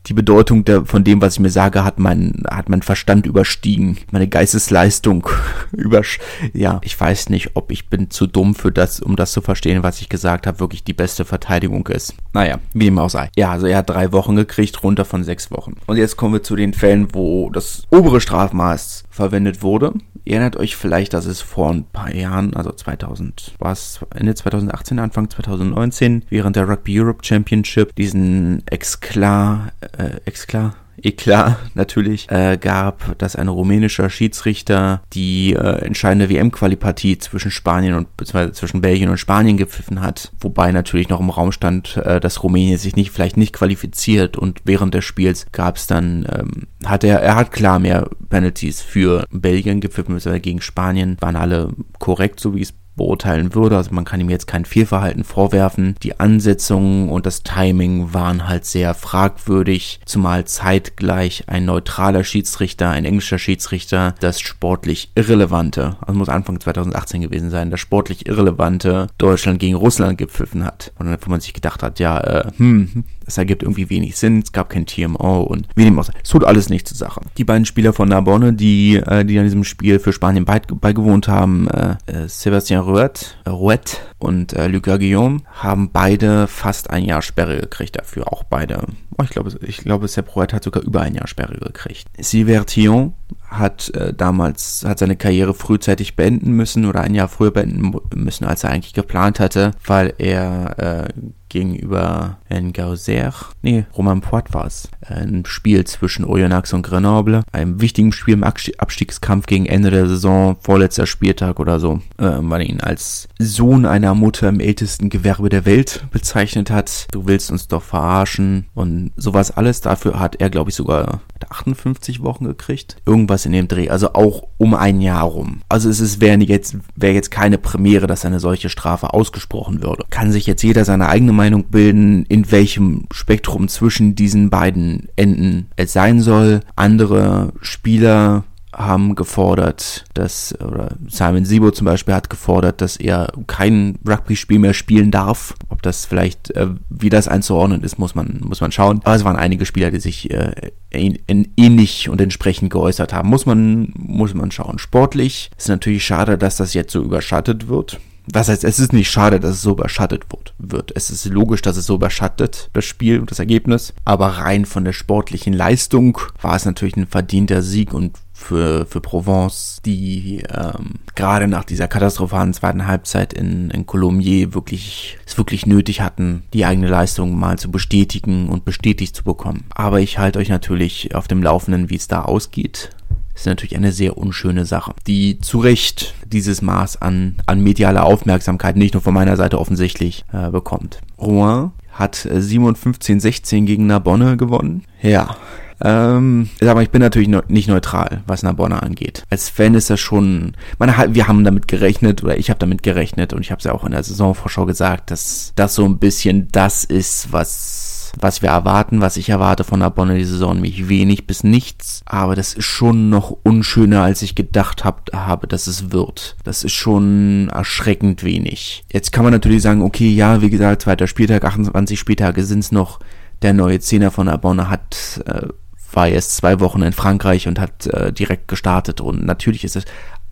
die 0.06 0.14
Bedeutung 0.14 0.64
der, 0.64 0.84
von 0.84 1.04
dem, 1.04 1.20
was 1.20 1.34
ich 1.34 1.40
mir 1.40 1.50
sage, 1.50 1.84
hat 1.84 1.98
mein, 1.98 2.42
hat 2.50 2.68
mein 2.68 2.82
Verstand 2.82 3.26
überstiegen. 3.26 3.98
Meine 4.10 4.28
Geistesleistung 4.28 5.28
übersch, 5.72 6.18
ja, 6.52 6.80
ich 6.82 6.98
weiß 6.98 7.28
nicht, 7.30 7.50
ob 7.54 7.70
ich 7.70 7.88
bin 7.88 8.10
zu 8.10 8.26
dumm 8.26 8.54
für 8.54 8.72
das, 8.72 9.00
um 9.00 9.16
das 9.16 9.32
zu 9.32 9.40
verstehen, 9.40 9.82
was 9.82 10.00
ich 10.00 10.08
gesagt 10.08 10.46
habe, 10.46 10.60
wirklich 10.60 10.84
die 10.84 10.92
beste 10.92 11.24
Verteidigung 11.24 11.86
ist. 11.88 12.14
Naja, 12.32 12.58
wie 12.72 12.86
dem 12.86 12.98
auch 12.98 13.10
sei. 13.10 13.30
Ja, 13.36 13.50
also 13.50 13.66
er 13.66 13.78
hat 13.78 13.90
drei 13.90 14.12
Wochen 14.12 14.36
gekriegt, 14.36 14.82
runter 14.82 15.04
von 15.04 15.24
sechs 15.24 15.50
Wochen. 15.50 15.76
Und 15.86 15.96
jetzt 15.96 16.16
kommen 16.16 16.34
wir 16.34 16.42
zu 16.42 16.56
den 16.56 16.74
Fällen, 16.74 17.08
wo 17.12 17.50
das 17.50 17.84
obere 17.90 18.20
Strafmaß 18.20 19.04
verwendet 19.10 19.62
wurde. 19.62 19.94
Ihr 20.26 20.34
erinnert 20.34 20.56
euch 20.56 20.74
vielleicht, 20.74 21.14
dass 21.14 21.24
es 21.24 21.40
vor 21.40 21.70
ein 21.70 21.84
paar 21.84 22.12
Jahren, 22.12 22.54
also 22.56 22.72
2000, 22.72 23.54
war 23.60 23.70
es 23.70 24.00
Ende 24.12 24.34
2018, 24.34 24.98
Anfang 24.98 25.30
2019, 25.30 26.24
während 26.28 26.56
der 26.56 26.68
Rugby 26.68 27.00
Europe 27.00 27.24
Championship 27.24 27.94
diesen 27.94 28.66
Exclar, 28.66 29.72
äh, 29.98 30.20
Exclar, 30.24 30.74
Eklat 31.02 31.56
natürlich 31.74 32.30
äh, 32.30 32.58
gab, 32.60 33.18
dass 33.18 33.36
ein 33.36 33.48
rumänischer 33.48 34.10
Schiedsrichter 34.10 35.02
die 35.12 35.52
äh, 35.52 35.84
entscheidende 35.84 36.28
WM-Qualipartie 36.28 37.18
zwischen 37.18 37.50
Spanien 37.50 37.94
und 37.94 38.16
beziehungsweise 38.16 38.52
zwischen 38.52 38.80
Belgien 38.80 39.10
und 39.10 39.18
Spanien 39.18 39.56
gepfiffen 39.56 40.00
hat, 40.00 40.32
wobei 40.40 40.72
natürlich 40.72 41.08
noch 41.08 41.20
im 41.20 41.30
Raum 41.30 41.52
stand, 41.52 41.96
äh, 41.98 42.20
dass 42.20 42.42
Rumänien 42.42 42.78
sich 42.78 42.96
nicht 42.96 43.10
vielleicht 43.10 43.36
nicht 43.36 43.52
qualifiziert 43.52 44.36
und 44.36 44.60
während 44.64 44.94
des 44.94 45.04
Spiels 45.04 45.46
gab 45.52 45.76
es 45.76 45.86
dann 45.86 46.26
ähm, 46.32 46.66
hat 46.84 47.04
er 47.04 47.20
er 47.20 47.36
hat 47.36 47.52
klar 47.52 47.78
mehr 47.78 48.08
Penalties 48.28 48.82
für 48.82 49.26
Belgien 49.30 49.80
gepfiffen, 49.80 50.14
beziehungsweise 50.14 50.40
gegen 50.40 50.60
Spanien. 50.60 51.16
Waren 51.20 51.36
alle 51.36 51.72
korrekt, 51.98 52.40
so 52.40 52.54
wie 52.54 52.62
es 52.62 52.74
beurteilen 52.96 53.54
würde. 53.54 53.76
Also 53.76 53.94
man 53.94 54.04
kann 54.04 54.20
ihm 54.20 54.30
jetzt 54.30 54.46
kein 54.46 54.64
Fehlverhalten 54.64 55.24
vorwerfen. 55.24 55.94
Die 56.02 56.18
Ansetzungen 56.18 57.08
und 57.08 57.26
das 57.26 57.42
Timing 57.42 58.12
waren 58.12 58.48
halt 58.48 58.64
sehr 58.64 58.94
fragwürdig, 58.94 60.00
zumal 60.04 60.44
zeitgleich 60.46 61.44
ein 61.46 61.64
neutraler 61.64 62.24
Schiedsrichter, 62.24 62.90
ein 62.90 63.04
englischer 63.04 63.38
Schiedsrichter, 63.38 64.14
das 64.20 64.40
sportlich 64.40 65.10
irrelevante, 65.14 65.96
also 66.00 66.18
muss 66.18 66.28
Anfang 66.28 66.58
2018 66.58 67.20
gewesen 67.20 67.50
sein, 67.50 67.70
das 67.70 67.80
sportlich 67.80 68.26
irrelevante 68.26 69.08
Deutschland 69.18 69.58
gegen 69.58 69.76
Russland 69.76 70.18
gepfiffen 70.18 70.64
hat. 70.64 70.92
Und 70.98 71.06
dann, 71.06 71.18
wo 71.20 71.30
man 71.30 71.40
sich 71.40 71.52
gedacht 71.52 71.82
hat, 71.82 71.98
ja, 72.00 72.20
äh, 72.20 72.50
hm, 72.56 73.04
das 73.26 73.38
ergibt 73.38 73.62
irgendwie 73.62 73.90
wenig 73.90 74.16
Sinn, 74.16 74.40
es 74.42 74.52
gab 74.52 74.70
kein 74.70 74.86
TMO 74.86 75.42
und 75.42 75.68
wie 75.74 75.84
dem 75.84 75.98
auch. 75.98 76.08
Es 76.22 76.30
tut 76.30 76.44
alles 76.44 76.70
nicht 76.70 76.88
zur 76.88 76.96
Sache. 76.96 77.20
Die 77.36 77.44
beiden 77.44 77.66
Spieler 77.66 77.92
von 77.92 78.08
Narbonne, 78.08 78.52
die, 78.52 78.96
äh, 78.96 79.24
die 79.24 79.38
an 79.38 79.44
diesem 79.44 79.64
Spiel 79.64 79.98
für 79.98 80.12
Spanien 80.12 80.44
beigewohnt 80.44 81.28
haben, 81.28 81.68
äh, 81.68 81.96
äh, 82.06 82.28
Sebastian 82.28 82.82
Rouet, 82.82 83.36
Rouet 83.46 84.00
und 84.18 84.52
äh, 84.52 84.68
Lucas 84.68 84.98
Guillaume, 84.98 85.40
haben 85.52 85.90
beide 85.92 86.46
fast 86.46 86.90
ein 86.90 87.04
Jahr 87.04 87.20
Sperre 87.20 87.60
gekriegt 87.60 87.96
dafür. 87.98 88.32
Auch 88.32 88.44
beide. 88.44 88.84
Oh, 89.18 89.22
ich 89.22 89.30
glaube, 89.30 89.52
ich 89.62 89.78
glaube, 89.78 90.08
Sepp 90.08 90.34
Rouet 90.36 90.52
hat 90.52 90.64
sogar 90.64 90.82
über 90.82 91.00
ein 91.00 91.14
Jahr 91.14 91.26
Sperre 91.26 91.58
gekriegt. 91.58 92.06
Silvertion 92.18 93.14
hat 93.48 93.94
äh, 93.94 94.12
damals 94.12 94.84
hat 94.86 94.98
seine 94.98 95.16
Karriere 95.16 95.54
frühzeitig 95.54 96.16
beenden 96.16 96.52
müssen 96.52 96.84
oder 96.84 97.00
ein 97.00 97.14
Jahr 97.14 97.28
früher 97.28 97.50
beenden 97.50 97.94
müssen, 98.14 98.44
als 98.44 98.64
er 98.64 98.70
eigentlich 98.70 98.94
geplant 98.94 99.40
hatte, 99.40 99.72
weil 99.84 100.14
er 100.18 100.78
äh, 100.78 101.08
gegenüber 101.48 102.38
Ngauser, 102.50 103.34
nee, 103.62 103.86
Roman 103.96 104.20
Poit 104.20 104.52
war 104.52 104.66
es, 104.66 104.88
ein 105.00 105.44
Spiel 105.46 105.84
zwischen 105.84 106.24
Oyonnax 106.24 106.72
und 106.72 106.82
Grenoble, 106.82 107.42
einem 107.52 107.80
wichtigen 107.80 108.12
Spiel 108.12 108.34
im 108.34 108.44
Abstiegskampf 108.44 109.46
gegen 109.46 109.66
Ende 109.66 109.90
der 109.90 110.08
Saison, 110.08 110.56
vorletzter 110.60 111.06
Spieltag 111.06 111.60
oder 111.60 111.80
so, 111.80 112.00
äh, 112.18 112.30
weil 112.40 112.68
ihn 112.68 112.80
als 112.80 113.28
Sohn 113.38 113.86
einer 113.86 114.14
Mutter 114.14 114.48
im 114.48 114.60
ältesten 114.60 115.08
Gewerbe 115.08 115.48
der 115.48 115.64
Welt 115.64 116.04
bezeichnet 116.10 116.70
hat. 116.70 117.08
Du 117.12 117.26
willst 117.26 117.50
uns 117.50 117.68
doch 117.68 117.82
verarschen 117.82 118.66
und 118.74 119.12
sowas 119.16 119.50
alles. 119.50 119.80
Dafür 119.80 120.18
hat 120.18 120.36
er, 120.36 120.50
glaube 120.50 120.70
ich, 120.70 120.76
sogar 120.76 121.20
58 121.48 122.22
Wochen 122.22 122.44
gekriegt. 122.44 122.96
Irgendwas 123.06 123.46
in 123.46 123.52
dem 123.52 123.68
Dreh, 123.68 123.88
also 123.90 124.14
auch 124.14 124.48
um 124.58 124.74
ein 124.74 125.00
Jahr 125.00 125.24
rum. 125.24 125.62
Also 125.68 125.88
es 125.88 126.20
wäre 126.20 126.38
jetzt, 126.40 126.76
wäre 126.94 127.14
jetzt 127.14 127.30
keine 127.30 127.58
Premiere, 127.58 128.06
dass 128.06 128.24
eine 128.24 128.40
solche 128.40 128.68
Strafe 128.68 129.12
ausgesprochen 129.14 129.82
würde. 129.82 130.04
Kann 130.10 130.32
sich 130.32 130.46
jetzt 130.46 130.62
jeder 130.62 130.84
seine 130.84 131.08
eigene 131.08 131.32
Meinung 131.36 131.64
bilden, 131.64 132.24
in 132.26 132.50
welchem 132.50 133.04
Spektrum 133.12 133.68
zwischen 133.68 134.14
diesen 134.14 134.50
beiden 134.50 135.08
Enden 135.16 135.68
es 135.76 135.92
sein 135.92 136.20
soll. 136.20 136.60
Andere 136.74 137.52
Spieler 137.60 138.44
haben 138.76 139.14
gefordert, 139.14 140.04
dass, 140.12 140.54
oder 140.60 140.96
Simon 141.08 141.46
Sibo 141.46 141.70
zum 141.70 141.86
Beispiel 141.86 142.12
hat 142.12 142.28
gefordert, 142.28 142.82
dass 142.82 142.96
er 142.96 143.32
kein 143.46 143.98
Rugby-Spiel 144.06 144.58
mehr 144.58 144.74
spielen 144.74 145.10
darf. 145.10 145.54
Ob 145.70 145.80
das 145.80 146.04
vielleicht, 146.04 146.50
äh, 146.50 146.68
wie 146.90 147.08
das 147.08 147.26
einzuordnen 147.26 147.82
ist, 147.82 147.98
muss 147.98 148.14
man, 148.14 148.40
muss 148.44 148.60
man 148.60 148.72
schauen. 148.72 149.00
Aber 149.04 149.14
es 149.14 149.24
waren 149.24 149.36
einige 149.36 149.64
Spieler, 149.64 149.90
die 149.90 150.00
sich 150.00 150.30
äh, 150.30 150.72
ähnlich 150.90 152.10
und 152.10 152.20
entsprechend 152.20 152.70
geäußert 152.70 153.14
haben. 153.14 153.30
Muss 153.30 153.46
man, 153.46 153.92
muss 153.96 154.34
man 154.34 154.50
schauen. 154.50 154.78
Sportlich 154.78 155.50
ist 155.56 155.68
natürlich 155.68 156.04
schade, 156.04 156.36
dass 156.36 156.56
das 156.58 156.74
jetzt 156.74 156.92
so 156.92 157.02
überschattet 157.02 157.68
wird 157.68 157.98
was 158.32 158.48
heißt, 158.48 158.64
es 158.64 158.78
ist 158.78 158.92
nicht 158.92 159.10
schade, 159.10 159.40
dass 159.40 159.52
es 159.52 159.62
so 159.62 159.72
überschattet 159.72 160.24
wird. 160.58 160.92
Es 160.94 161.10
ist 161.10 161.26
logisch, 161.26 161.62
dass 161.62 161.76
es 161.76 161.86
so 161.86 161.94
überschattet, 161.94 162.70
das 162.72 162.84
Spiel 162.84 163.20
und 163.20 163.30
das 163.30 163.38
Ergebnis. 163.38 163.94
Aber 164.04 164.28
rein 164.28 164.64
von 164.64 164.84
der 164.84 164.92
sportlichen 164.92 165.52
Leistung 165.52 166.18
war 166.42 166.56
es 166.56 166.64
natürlich 166.64 166.96
ein 166.96 167.06
verdienter 167.06 167.62
Sieg 167.62 167.94
und 167.94 168.18
für, 168.32 168.84
für 168.84 169.00
Provence, 169.00 169.80
die 169.84 170.42
ähm, 170.54 170.96
gerade 171.14 171.48
nach 171.48 171.64
dieser 171.64 171.88
katastrophalen 171.88 172.52
zweiten 172.52 172.86
Halbzeit 172.86 173.32
in, 173.32 173.70
in 173.70 173.86
Colombier 173.86 174.52
wirklich, 174.52 175.16
es 175.26 175.38
wirklich 175.38 175.64
nötig 175.64 176.02
hatten, 176.02 176.42
die 176.52 176.66
eigene 176.66 176.88
Leistung 176.88 177.38
mal 177.38 177.58
zu 177.58 177.70
bestätigen 177.70 178.48
und 178.50 178.66
bestätigt 178.66 179.16
zu 179.16 179.24
bekommen. 179.24 179.64
Aber 179.70 180.00
ich 180.00 180.18
halte 180.18 180.38
euch 180.38 180.50
natürlich 180.50 181.14
auf 181.14 181.28
dem 181.28 181.42
Laufenden, 181.42 181.88
wie 181.88 181.96
es 181.96 182.08
da 182.08 182.22
ausgeht 182.22 182.90
ist 183.36 183.46
natürlich 183.46 183.76
eine 183.76 183.92
sehr 183.92 184.18
unschöne 184.18 184.64
Sache, 184.64 184.94
die 185.06 185.38
zu 185.38 185.58
Recht 185.58 186.14
dieses 186.26 186.62
Maß 186.62 187.00
an, 187.02 187.36
an 187.46 187.60
medialer 187.60 188.04
Aufmerksamkeit 188.04 188.76
nicht 188.76 188.94
nur 188.94 189.02
von 189.02 189.14
meiner 189.14 189.36
Seite 189.36 189.58
offensichtlich 189.58 190.24
äh, 190.32 190.50
bekommt. 190.50 191.00
Rouen 191.20 191.72
hat 191.92 192.16
57-16 192.16 193.64
gegen 193.64 193.86
Narbonne 193.86 194.36
gewonnen. 194.36 194.84
Ja, 195.02 195.36
ähm, 195.82 196.48
aber 196.62 196.82
ich 196.82 196.90
bin 196.90 197.02
natürlich 197.02 197.28
nicht 197.48 197.68
neutral, 197.68 198.22
was 198.26 198.42
Narbonne 198.42 198.82
angeht. 198.82 199.24
Als 199.28 199.48
Fan 199.48 199.74
ist 199.74 199.90
das 199.90 200.00
schon, 200.00 200.54
man, 200.78 201.14
wir 201.14 201.28
haben 201.28 201.44
damit 201.44 201.68
gerechnet, 201.68 202.22
oder 202.24 202.38
ich 202.38 202.48
habe 202.48 202.58
damit 202.58 202.82
gerechnet, 202.82 203.32
und 203.32 203.42
ich 203.42 203.50
habe 203.50 203.58
es 203.58 203.64
ja 203.64 203.72
auch 203.72 203.84
in 203.84 203.92
der 203.92 204.02
Saisonvorschau 204.02 204.64
gesagt, 204.64 205.10
dass 205.10 205.52
das 205.54 205.74
so 205.74 205.84
ein 205.84 205.98
bisschen 205.98 206.48
das 206.50 206.84
ist, 206.84 207.32
was 207.32 207.95
was 208.20 208.42
wir 208.42 208.50
erwarten, 208.50 209.00
was 209.00 209.16
ich 209.16 209.28
erwarte 209.28 209.64
von 209.64 209.80
der 209.80 209.90
Bonner 209.90 210.14
die 210.14 210.24
Saison, 210.24 210.54
nämlich 210.54 210.88
wenig 210.88 211.26
bis 211.26 211.44
nichts. 211.44 212.02
Aber 212.06 212.34
das 212.34 212.54
ist 212.54 212.64
schon 212.64 213.10
noch 213.10 213.30
unschöner, 213.42 214.02
als 214.02 214.22
ich 214.22 214.34
gedacht 214.34 214.84
hab, 214.84 215.10
habe, 215.12 215.46
dass 215.46 215.66
es 215.66 215.92
wird. 215.92 216.36
Das 216.44 216.64
ist 216.64 216.72
schon 216.72 217.48
erschreckend 217.48 218.24
wenig. 218.24 218.84
Jetzt 218.92 219.12
kann 219.12 219.24
man 219.24 219.32
natürlich 219.32 219.62
sagen, 219.62 219.82
okay, 219.82 220.08
ja, 220.08 220.42
wie 220.42 220.50
gesagt, 220.50 220.82
zweiter 220.82 221.06
Spieltag, 221.06 221.44
28 221.44 221.98
Spieltage 221.98 222.44
sind 222.44 222.60
es 222.60 222.72
noch. 222.72 223.00
Der 223.42 223.52
neue 223.52 223.80
Zehner 223.80 224.10
von 224.10 224.28
Abonne 224.28 224.70
hat 224.70 225.22
äh, 225.26 225.48
war 225.96 226.06
jetzt 226.06 226.36
zwei 226.36 226.60
Wochen 226.60 226.82
in 226.82 226.92
Frankreich 226.92 227.48
und 227.48 227.58
hat 227.58 227.86
äh, 227.86 228.12
direkt 228.12 228.48
gestartet 228.48 229.00
und 229.00 229.24
natürlich 229.24 229.64
ist 229.64 229.76
es, 229.76 229.84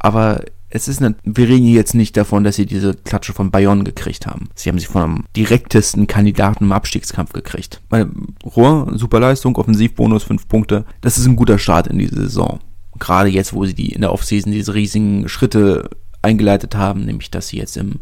aber 0.04 0.44
es 0.68 0.86
ist 0.86 1.00
eine, 1.00 1.14
wir 1.24 1.48
reden 1.48 1.66
jetzt 1.66 1.94
nicht 1.94 2.14
davon, 2.14 2.44
dass 2.44 2.56
sie 2.56 2.66
diese 2.66 2.92
Klatsche 2.92 3.32
von 3.32 3.50
Bayonne 3.50 3.84
gekriegt 3.84 4.26
haben. 4.26 4.50
Sie 4.54 4.68
haben 4.68 4.78
sie 4.78 4.84
vom 4.84 5.24
direktesten 5.34 6.06
Kandidaten 6.06 6.64
im 6.64 6.72
Abstiegskampf 6.72 7.32
gekriegt. 7.32 7.80
Weil 7.88 8.10
Rohr, 8.44 8.92
super 8.96 9.18
Leistung, 9.18 9.56
Offensivbonus, 9.56 10.24
fünf 10.24 10.46
Punkte. 10.46 10.84
Das 11.00 11.16
ist 11.16 11.24
ein 11.24 11.36
guter 11.36 11.58
Start 11.58 11.86
in 11.86 11.98
diese 11.98 12.16
Saison. 12.16 12.60
Gerade 12.98 13.30
jetzt, 13.30 13.54
wo 13.54 13.64
sie 13.64 13.72
die 13.72 13.94
in 13.94 14.02
der 14.02 14.12
Offseason 14.12 14.52
diese 14.52 14.74
riesigen 14.74 15.26
Schritte 15.26 15.88
eingeleitet 16.20 16.74
haben, 16.74 17.06
nämlich 17.06 17.30
dass 17.30 17.48
sie 17.48 17.56
jetzt 17.56 17.78
im, 17.78 18.00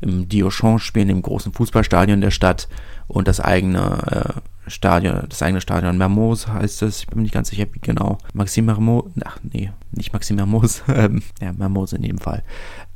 im 0.00 0.26
Diochon 0.26 0.78
spielen, 0.78 1.10
im 1.10 1.20
großen 1.20 1.52
Fußballstadion 1.52 2.22
der 2.22 2.30
Stadt 2.30 2.68
und 3.06 3.28
das 3.28 3.40
eigene 3.40 4.34
äh, 4.38 4.40
Stadion, 4.66 5.26
das 5.28 5.42
eigene 5.42 5.60
Stadion 5.60 5.98
Mermoz 5.98 6.46
heißt 6.46 6.82
es, 6.82 7.00
ich 7.00 7.06
bin 7.06 7.18
mir 7.18 7.22
nicht 7.24 7.34
ganz 7.34 7.48
sicher, 7.48 7.66
wie 7.72 7.80
genau. 7.80 8.18
Maxim 8.32 8.64
Mermoz, 8.64 9.04
ach 9.24 9.38
nee, 9.42 9.70
nicht 9.92 10.12
Maxim 10.12 10.36
Mermoz, 10.36 10.82
ähm, 10.88 11.22
ja, 11.40 11.52
Mermoz 11.52 11.92
in 11.92 12.02
dem 12.02 12.18
Fall, 12.18 12.42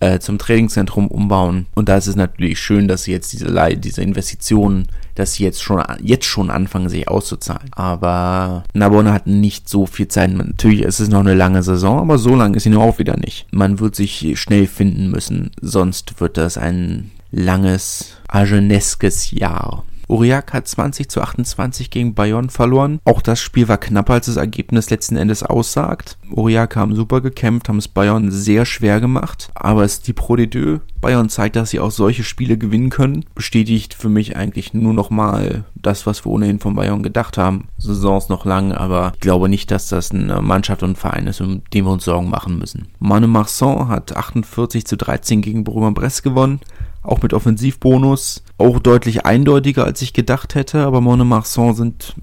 äh, 0.00 0.18
zum 0.18 0.38
Trainingszentrum 0.38 1.08
umbauen. 1.08 1.66
Und 1.74 1.88
da 1.88 1.96
ist 1.96 2.06
es 2.06 2.16
natürlich 2.16 2.58
schön, 2.58 2.88
dass 2.88 3.04
sie 3.04 3.12
jetzt 3.12 3.32
diese, 3.32 3.76
diese 3.76 4.02
Investitionen, 4.02 4.88
dass 5.14 5.34
sie 5.34 5.44
jetzt 5.44 5.62
schon, 5.62 5.82
jetzt 6.02 6.26
schon 6.26 6.50
anfangen, 6.50 6.88
sich 6.88 7.08
auszuzahlen. 7.08 7.70
Aber 7.72 8.64
Narbonne 8.72 9.12
hat 9.12 9.26
nicht 9.26 9.68
so 9.68 9.86
viel 9.86 10.08
Zeit. 10.08 10.32
Natürlich 10.32 10.82
ist 10.82 11.00
es 11.00 11.08
noch 11.08 11.20
eine 11.20 11.34
lange 11.34 11.62
Saison, 11.62 11.98
aber 11.98 12.18
so 12.18 12.34
lang 12.34 12.54
ist 12.54 12.62
sie 12.62 12.70
nur 12.70 12.82
auch 12.82 12.98
wieder 12.98 13.16
nicht. 13.16 13.46
Man 13.50 13.80
wird 13.80 13.94
sich 13.94 14.40
schnell 14.40 14.66
finden 14.66 15.10
müssen, 15.10 15.50
sonst 15.60 16.20
wird 16.20 16.36
das 16.36 16.56
ein 16.56 17.10
langes, 17.30 18.16
ageneskes 18.28 19.30
Jahr. 19.30 19.84
Uriak 20.08 20.54
hat 20.54 20.66
20 20.66 21.10
zu 21.10 21.20
28 21.20 21.90
gegen 21.90 22.14
Bayonne 22.14 22.48
verloren. 22.48 23.00
Auch 23.04 23.20
das 23.20 23.40
Spiel 23.40 23.68
war 23.68 23.76
knapper, 23.76 24.14
als 24.14 24.26
das 24.26 24.36
Ergebnis 24.36 24.90
letzten 24.90 25.16
Endes 25.16 25.42
aussagt. 25.42 26.16
Uriak 26.30 26.76
haben 26.76 26.94
super 26.94 27.20
gekämpft, 27.20 27.68
haben 27.68 27.78
es 27.78 27.88
Bayonne 27.88 28.32
sehr 28.32 28.64
schwer 28.64 29.00
gemacht. 29.00 29.50
Aber 29.54 29.84
es 29.84 29.94
ist 29.94 30.08
die 30.08 30.14
Pro 30.14 30.36
de 30.36 30.46
Deux. 30.46 30.80
Bayonne 31.00 31.28
zeigt, 31.28 31.56
dass 31.56 31.70
sie 31.70 31.78
auch 31.78 31.90
solche 31.90 32.24
Spiele 32.24 32.56
gewinnen 32.56 32.90
können. 32.90 33.24
Bestätigt 33.34 33.94
für 33.94 34.08
mich 34.08 34.36
eigentlich 34.36 34.74
nur 34.74 34.94
nochmal 34.94 35.64
das, 35.74 36.06
was 36.06 36.24
wir 36.24 36.32
ohnehin 36.32 36.58
von 36.58 36.74
Bayonne 36.74 37.02
gedacht 37.02 37.38
haben. 37.38 37.68
Saison 37.76 38.18
ist 38.18 38.30
noch 38.30 38.44
lang, 38.44 38.72
aber 38.72 39.12
ich 39.14 39.20
glaube 39.20 39.48
nicht, 39.48 39.70
dass 39.70 39.88
das 39.88 40.10
eine 40.10 40.40
Mannschaft 40.40 40.82
und 40.82 40.92
ein 40.92 40.96
Verein 40.96 41.26
ist, 41.26 41.40
um 41.40 41.62
den 41.72 41.84
wir 41.84 41.92
uns 41.92 42.04
Sorgen 42.04 42.30
machen 42.30 42.58
müssen. 42.58 42.88
Manu 42.98 43.28
Marsan 43.28 43.88
hat 43.88 44.16
48 44.16 44.86
zu 44.86 44.96
13 44.96 45.42
gegen 45.42 45.64
Bourg-en-Bresse 45.64 46.22
gewonnen 46.22 46.60
auch 47.08 47.22
mit 47.22 47.32
Offensivbonus, 47.32 48.42
auch 48.58 48.78
deutlich 48.78 49.24
eindeutiger, 49.24 49.84
als 49.84 50.02
ich 50.02 50.12
gedacht 50.12 50.54
hätte, 50.54 50.84
aber 50.84 51.00
Monemarsan 51.00 51.74
sind, 51.74 52.16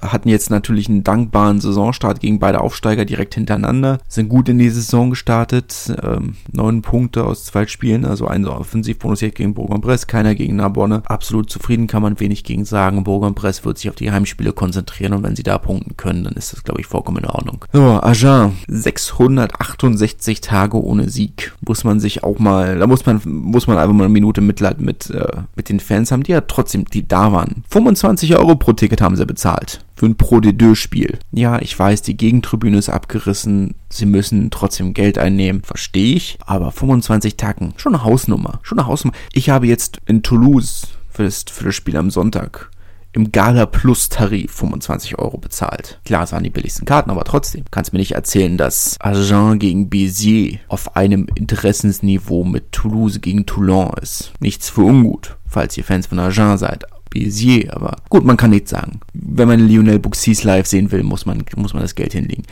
hatten 0.00 0.28
jetzt 0.28 0.50
natürlich 0.50 0.88
einen 0.88 1.04
dankbaren 1.04 1.60
Saisonstart 1.60 2.20
gegen 2.20 2.38
beide 2.38 2.60
Aufsteiger 2.60 3.04
direkt 3.04 3.34
hintereinander, 3.34 3.98
sind 4.08 4.28
gut 4.28 4.48
in 4.48 4.58
die 4.58 4.70
Saison 4.70 5.10
gestartet, 5.10 5.94
ähm, 6.02 6.36
neun 6.50 6.82
Punkte 6.82 7.24
aus 7.24 7.44
zwei 7.44 7.66
Spielen, 7.66 8.04
also 8.04 8.26
ein 8.26 8.46
Offensivbonus 8.46 9.20
jetzt 9.20 9.36
gegen 9.36 9.54
Bourg-en-Bresse, 9.54 10.06
keiner 10.06 10.34
gegen 10.34 10.56
Narbonne, 10.56 11.02
absolut 11.06 11.50
zufrieden 11.50 11.86
kann 11.86 12.02
man 12.02 12.18
wenig 12.20 12.44
gegen 12.44 12.64
sagen, 12.64 13.04
Bourg-en-Bresse 13.04 13.64
wird 13.64 13.78
sich 13.78 13.90
auf 13.90 13.96
die 13.96 14.10
Heimspiele 14.10 14.52
konzentrieren. 14.52 15.12
Und 15.12 15.22
wenn 15.22 15.36
sie 15.36 15.42
da 15.42 15.58
punkten 15.58 15.96
können, 15.96 16.24
dann 16.24 16.34
ist 16.34 16.52
das, 16.52 16.64
glaube 16.64 16.80
ich, 16.80 16.86
vollkommen 16.86 17.18
in 17.18 17.26
Ordnung. 17.26 17.64
So, 17.72 18.00
Agen, 18.02 18.56
668 18.68 20.40
Tage 20.40 20.82
ohne 20.82 21.10
Sieg, 21.10 21.52
muss 21.66 21.84
man 21.84 22.00
sich 22.00 22.24
auch 22.24 22.38
mal, 22.38 22.78
da 22.78 22.86
muss 22.86 23.04
man, 23.04 23.20
muss 23.24 23.66
man 23.66 23.76
einfach 23.76 23.94
mal 23.94 24.04
eine 24.04 24.12
Minute 24.12 24.31
Minute 24.32 24.40
Mitleid 24.40 24.80
mit, 24.80 25.10
äh, 25.10 25.42
mit 25.56 25.68
den 25.68 25.80
Fans 25.80 26.10
haben, 26.10 26.22
die 26.22 26.32
ja 26.32 26.40
trotzdem, 26.40 26.84
die 26.86 27.06
da 27.06 27.32
waren. 27.32 27.64
25 27.70 28.36
Euro 28.36 28.56
pro 28.56 28.72
Ticket 28.72 29.00
haben 29.00 29.16
sie 29.16 29.26
bezahlt. 29.26 29.84
Für 29.94 30.06
ein 30.06 30.16
Pro 30.16 30.40
de 30.40 30.52
Deux 30.52 30.78
Spiel. 30.78 31.18
Ja, 31.32 31.60
ich 31.60 31.78
weiß, 31.78 32.02
die 32.02 32.16
Gegentribüne 32.16 32.78
ist 32.78 32.88
abgerissen. 32.88 33.74
Sie 33.88 34.06
müssen 34.06 34.50
trotzdem 34.50 34.94
Geld 34.94 35.18
einnehmen. 35.18 35.62
Verstehe 35.62 36.16
ich. 36.16 36.38
Aber 36.46 36.72
25 36.72 37.36
Tacken. 37.36 37.74
Schon 37.76 37.94
eine 37.94 38.04
Hausnummer. 38.04 38.60
Schon 38.62 38.78
eine 38.78 38.88
Hausnummer. 38.88 39.16
Ich 39.32 39.50
habe 39.50 39.66
jetzt 39.66 39.98
in 40.06 40.22
Toulouse 40.22 40.88
für 41.10 41.24
das, 41.24 41.44
für 41.50 41.64
das 41.64 41.74
Spiel 41.74 41.96
am 41.96 42.10
Sonntag 42.10 42.70
im 43.12 43.30
Gala 43.30 43.66
Plus 43.66 44.08
Tarif 44.08 44.52
25 44.52 45.18
Euro 45.18 45.36
bezahlt. 45.36 46.00
Klar, 46.04 46.24
es 46.24 46.32
waren 46.32 46.44
die 46.44 46.50
billigsten 46.50 46.86
Karten, 46.86 47.10
aber 47.10 47.24
trotzdem. 47.24 47.64
Kannst 47.70 47.92
mir 47.92 47.98
nicht 47.98 48.12
erzählen, 48.12 48.56
dass 48.56 48.96
Agen 49.00 49.58
gegen 49.58 49.90
Béziers 49.90 50.58
auf 50.68 50.96
einem 50.96 51.26
Interessensniveau 51.34 52.44
mit 52.44 52.72
Toulouse 52.72 53.20
gegen 53.20 53.44
Toulon 53.44 53.92
ist. 54.00 54.32
Nichts 54.40 54.70
für 54.70 54.82
ungut, 54.82 55.36
falls 55.46 55.76
ihr 55.76 55.84
Fans 55.84 56.06
von 56.06 56.18
Agen 56.18 56.56
seid. 56.56 56.84
Béziers, 57.10 57.70
aber 57.70 57.96
gut, 58.08 58.24
man 58.24 58.38
kann 58.38 58.50
nichts 58.50 58.70
sagen. 58.70 59.00
Wenn 59.12 59.48
man 59.48 59.60
Lionel 59.60 59.98
Buxis 59.98 60.44
live 60.44 60.66
sehen 60.66 60.90
will, 60.90 61.02
muss 61.02 61.26
man, 61.26 61.44
muss 61.56 61.74
man 61.74 61.82
das 61.82 61.94
Geld 61.94 62.14
hinlegen. 62.14 62.44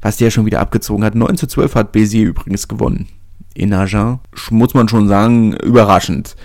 Was 0.00 0.18
der 0.18 0.30
schon 0.30 0.46
wieder 0.46 0.60
abgezogen 0.60 1.02
hat. 1.02 1.16
9 1.16 1.36
zu 1.36 1.48
12 1.48 1.74
hat 1.74 1.92
Béziers 1.92 2.28
übrigens 2.28 2.68
gewonnen. 2.68 3.08
In 3.54 3.72
Agen 3.72 4.20
muss 4.50 4.74
man 4.74 4.88
schon 4.88 5.08
sagen, 5.08 5.54
überraschend. 5.54 6.36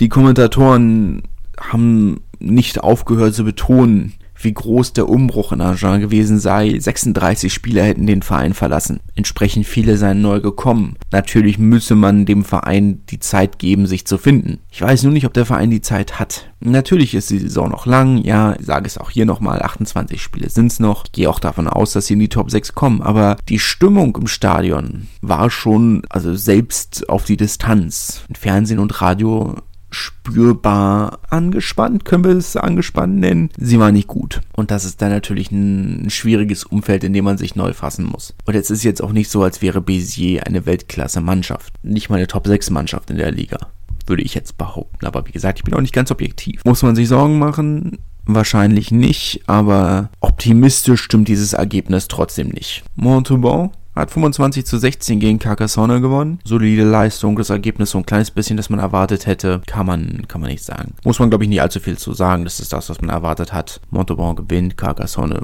Die 0.00 0.08
Kommentatoren 0.08 1.22
haben 1.60 2.22
nicht 2.42 2.82
aufgehört 2.82 3.34
zu 3.34 3.44
betonen, 3.44 4.14
wie 4.44 4.52
groß 4.52 4.92
der 4.92 5.08
Umbruch 5.08 5.52
in 5.52 5.60
Agen 5.60 6.00
gewesen 6.00 6.38
sei. 6.38 6.76
36 6.78 7.52
Spieler 7.52 7.84
hätten 7.84 8.06
den 8.06 8.22
Verein 8.22 8.54
verlassen. 8.54 9.00
Entsprechend 9.14 9.66
viele 9.66 9.96
seien 9.96 10.20
neu 10.20 10.40
gekommen. 10.40 10.96
Natürlich 11.10 11.58
müsse 11.58 11.94
man 11.94 12.26
dem 12.26 12.44
Verein 12.44 13.02
die 13.10 13.20
Zeit 13.20 13.58
geben, 13.58 13.86
sich 13.86 14.06
zu 14.06 14.18
finden. 14.18 14.58
Ich 14.70 14.82
weiß 14.82 15.04
nur 15.04 15.12
nicht, 15.12 15.26
ob 15.26 15.34
der 15.34 15.46
Verein 15.46 15.70
die 15.70 15.80
Zeit 15.80 16.18
hat. 16.18 16.50
Natürlich 16.60 17.14
ist 17.14 17.30
die 17.30 17.38
Saison 17.38 17.70
noch 17.70 17.86
lang. 17.86 18.18
Ja, 18.18 18.54
ich 18.58 18.66
sage 18.66 18.86
es 18.86 18.98
auch 18.98 19.10
hier 19.10 19.26
nochmal, 19.26 19.62
28 19.62 20.20
Spiele 20.20 20.48
sind's 20.48 20.80
noch. 20.80 21.04
Ich 21.06 21.12
gehe 21.12 21.30
auch 21.30 21.40
davon 21.40 21.68
aus, 21.68 21.92
dass 21.92 22.06
sie 22.06 22.14
in 22.14 22.20
die 22.20 22.28
Top 22.28 22.50
6 22.50 22.74
kommen. 22.74 23.02
Aber 23.02 23.36
die 23.48 23.58
Stimmung 23.58 24.16
im 24.16 24.26
Stadion 24.26 25.08
war 25.20 25.50
schon, 25.50 26.02
also 26.08 26.34
selbst 26.34 27.08
auf 27.08 27.24
die 27.24 27.36
Distanz. 27.36 28.22
Fernsehen 28.32 28.78
und 28.78 29.00
Radio 29.00 29.56
spürbar 29.92 31.20
angespannt, 31.30 32.04
können 32.04 32.24
wir 32.24 32.32
es 32.32 32.56
angespannt 32.56 33.16
nennen. 33.16 33.50
Sie 33.56 33.78
war 33.78 33.92
nicht 33.92 34.08
gut. 34.08 34.40
Und 34.54 34.70
das 34.70 34.84
ist 34.84 35.02
dann 35.02 35.10
natürlich 35.10 35.50
ein, 35.50 36.10
schwieriges 36.10 36.64
Umfeld, 36.64 37.04
in 37.04 37.12
dem 37.12 37.24
man 37.24 37.38
sich 37.38 37.56
neu 37.56 37.72
fassen 37.72 38.04
muss. 38.04 38.34
Und 38.44 38.54
jetzt 38.54 38.70
ist 38.70 38.82
jetzt 38.82 39.02
auch 39.02 39.12
nicht 39.12 39.30
so, 39.30 39.42
als 39.42 39.62
wäre 39.62 39.80
Bézier 39.80 40.46
eine 40.46 40.66
Weltklasse-Mannschaft. 40.66 41.74
Nicht 41.82 42.10
mal 42.10 42.16
eine 42.16 42.26
Top-6-Mannschaft 42.26 43.10
in 43.10 43.16
der 43.16 43.30
Liga. 43.30 43.58
Würde 44.06 44.22
ich 44.22 44.34
jetzt 44.34 44.58
behaupten. 44.58 45.06
Aber 45.06 45.26
wie 45.26 45.32
gesagt, 45.32 45.58
ich 45.58 45.64
bin 45.64 45.74
auch 45.74 45.80
nicht 45.80 45.94
ganz 45.94 46.10
objektiv. 46.10 46.64
Muss 46.64 46.82
man 46.82 46.96
sich 46.96 47.08
Sorgen 47.08 47.38
machen? 47.38 47.98
Wahrscheinlich 48.24 48.92
nicht, 48.92 49.42
aber 49.46 50.10
optimistisch 50.20 51.02
stimmt 51.02 51.28
dieses 51.28 51.54
Ergebnis 51.54 52.06
trotzdem 52.06 52.48
nicht. 52.48 52.84
Montauban 52.94 53.70
hat 53.94 54.10
25 54.10 54.64
zu 54.64 54.78
16 54.78 55.20
gegen 55.20 55.38
Carcassonne 55.38 56.00
gewonnen. 56.00 56.38
Solide 56.44 56.84
Leistung, 56.84 57.36
das 57.36 57.50
Ergebnis 57.50 57.90
so 57.90 57.98
ein 57.98 58.06
kleines 58.06 58.30
bisschen, 58.30 58.56
das 58.56 58.70
man 58.70 58.80
erwartet 58.80 59.26
hätte, 59.26 59.60
kann 59.66 59.86
man, 59.86 60.26
kann 60.28 60.40
man 60.40 60.50
nicht 60.50 60.64
sagen. 60.64 60.94
Muss 61.04 61.18
man, 61.18 61.30
glaube 61.30 61.44
ich, 61.44 61.50
nicht 61.50 61.62
allzu 61.62 61.80
viel 61.80 61.98
zu 61.98 62.12
sagen. 62.12 62.44
Das 62.44 62.60
ist 62.60 62.72
das, 62.72 62.88
was 62.88 63.00
man 63.00 63.10
erwartet 63.10 63.52
hat. 63.52 63.80
Montauban 63.90 64.36
gewinnt, 64.36 64.76
Carcassonne 64.76 65.42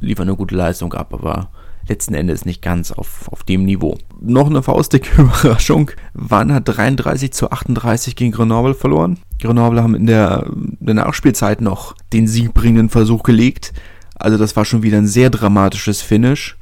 liefert 0.00 0.26
eine 0.26 0.36
gute 0.36 0.56
Leistung 0.56 0.92
ab, 0.92 1.14
aber 1.14 1.50
letzten 1.88 2.14
Endes 2.14 2.44
nicht 2.44 2.62
ganz 2.62 2.92
auf, 2.92 3.28
auf 3.30 3.42
dem 3.44 3.64
Niveau. 3.64 3.98
Noch 4.20 4.48
eine 4.48 4.62
faustdicke 4.62 5.22
Überraschung. 5.22 5.90
Wann 6.14 6.52
hat 6.52 6.64
33 6.66 7.32
zu 7.32 7.50
38 7.50 8.16
gegen 8.16 8.32
Grenoble 8.32 8.74
verloren. 8.74 9.18
Grenoble 9.40 9.82
haben 9.82 9.94
in 9.94 10.06
der, 10.06 10.46
der 10.50 10.94
Nachspielzeit 10.94 11.60
noch 11.60 11.94
den 12.12 12.26
siegbringenden 12.26 12.88
Versuch 12.88 13.22
gelegt. 13.22 13.72
Also 14.14 14.38
das 14.38 14.54
war 14.54 14.64
schon 14.64 14.82
wieder 14.82 14.98
ein 14.98 15.06
sehr 15.06 15.30
dramatisches 15.30 16.02
Finish. 16.02 16.56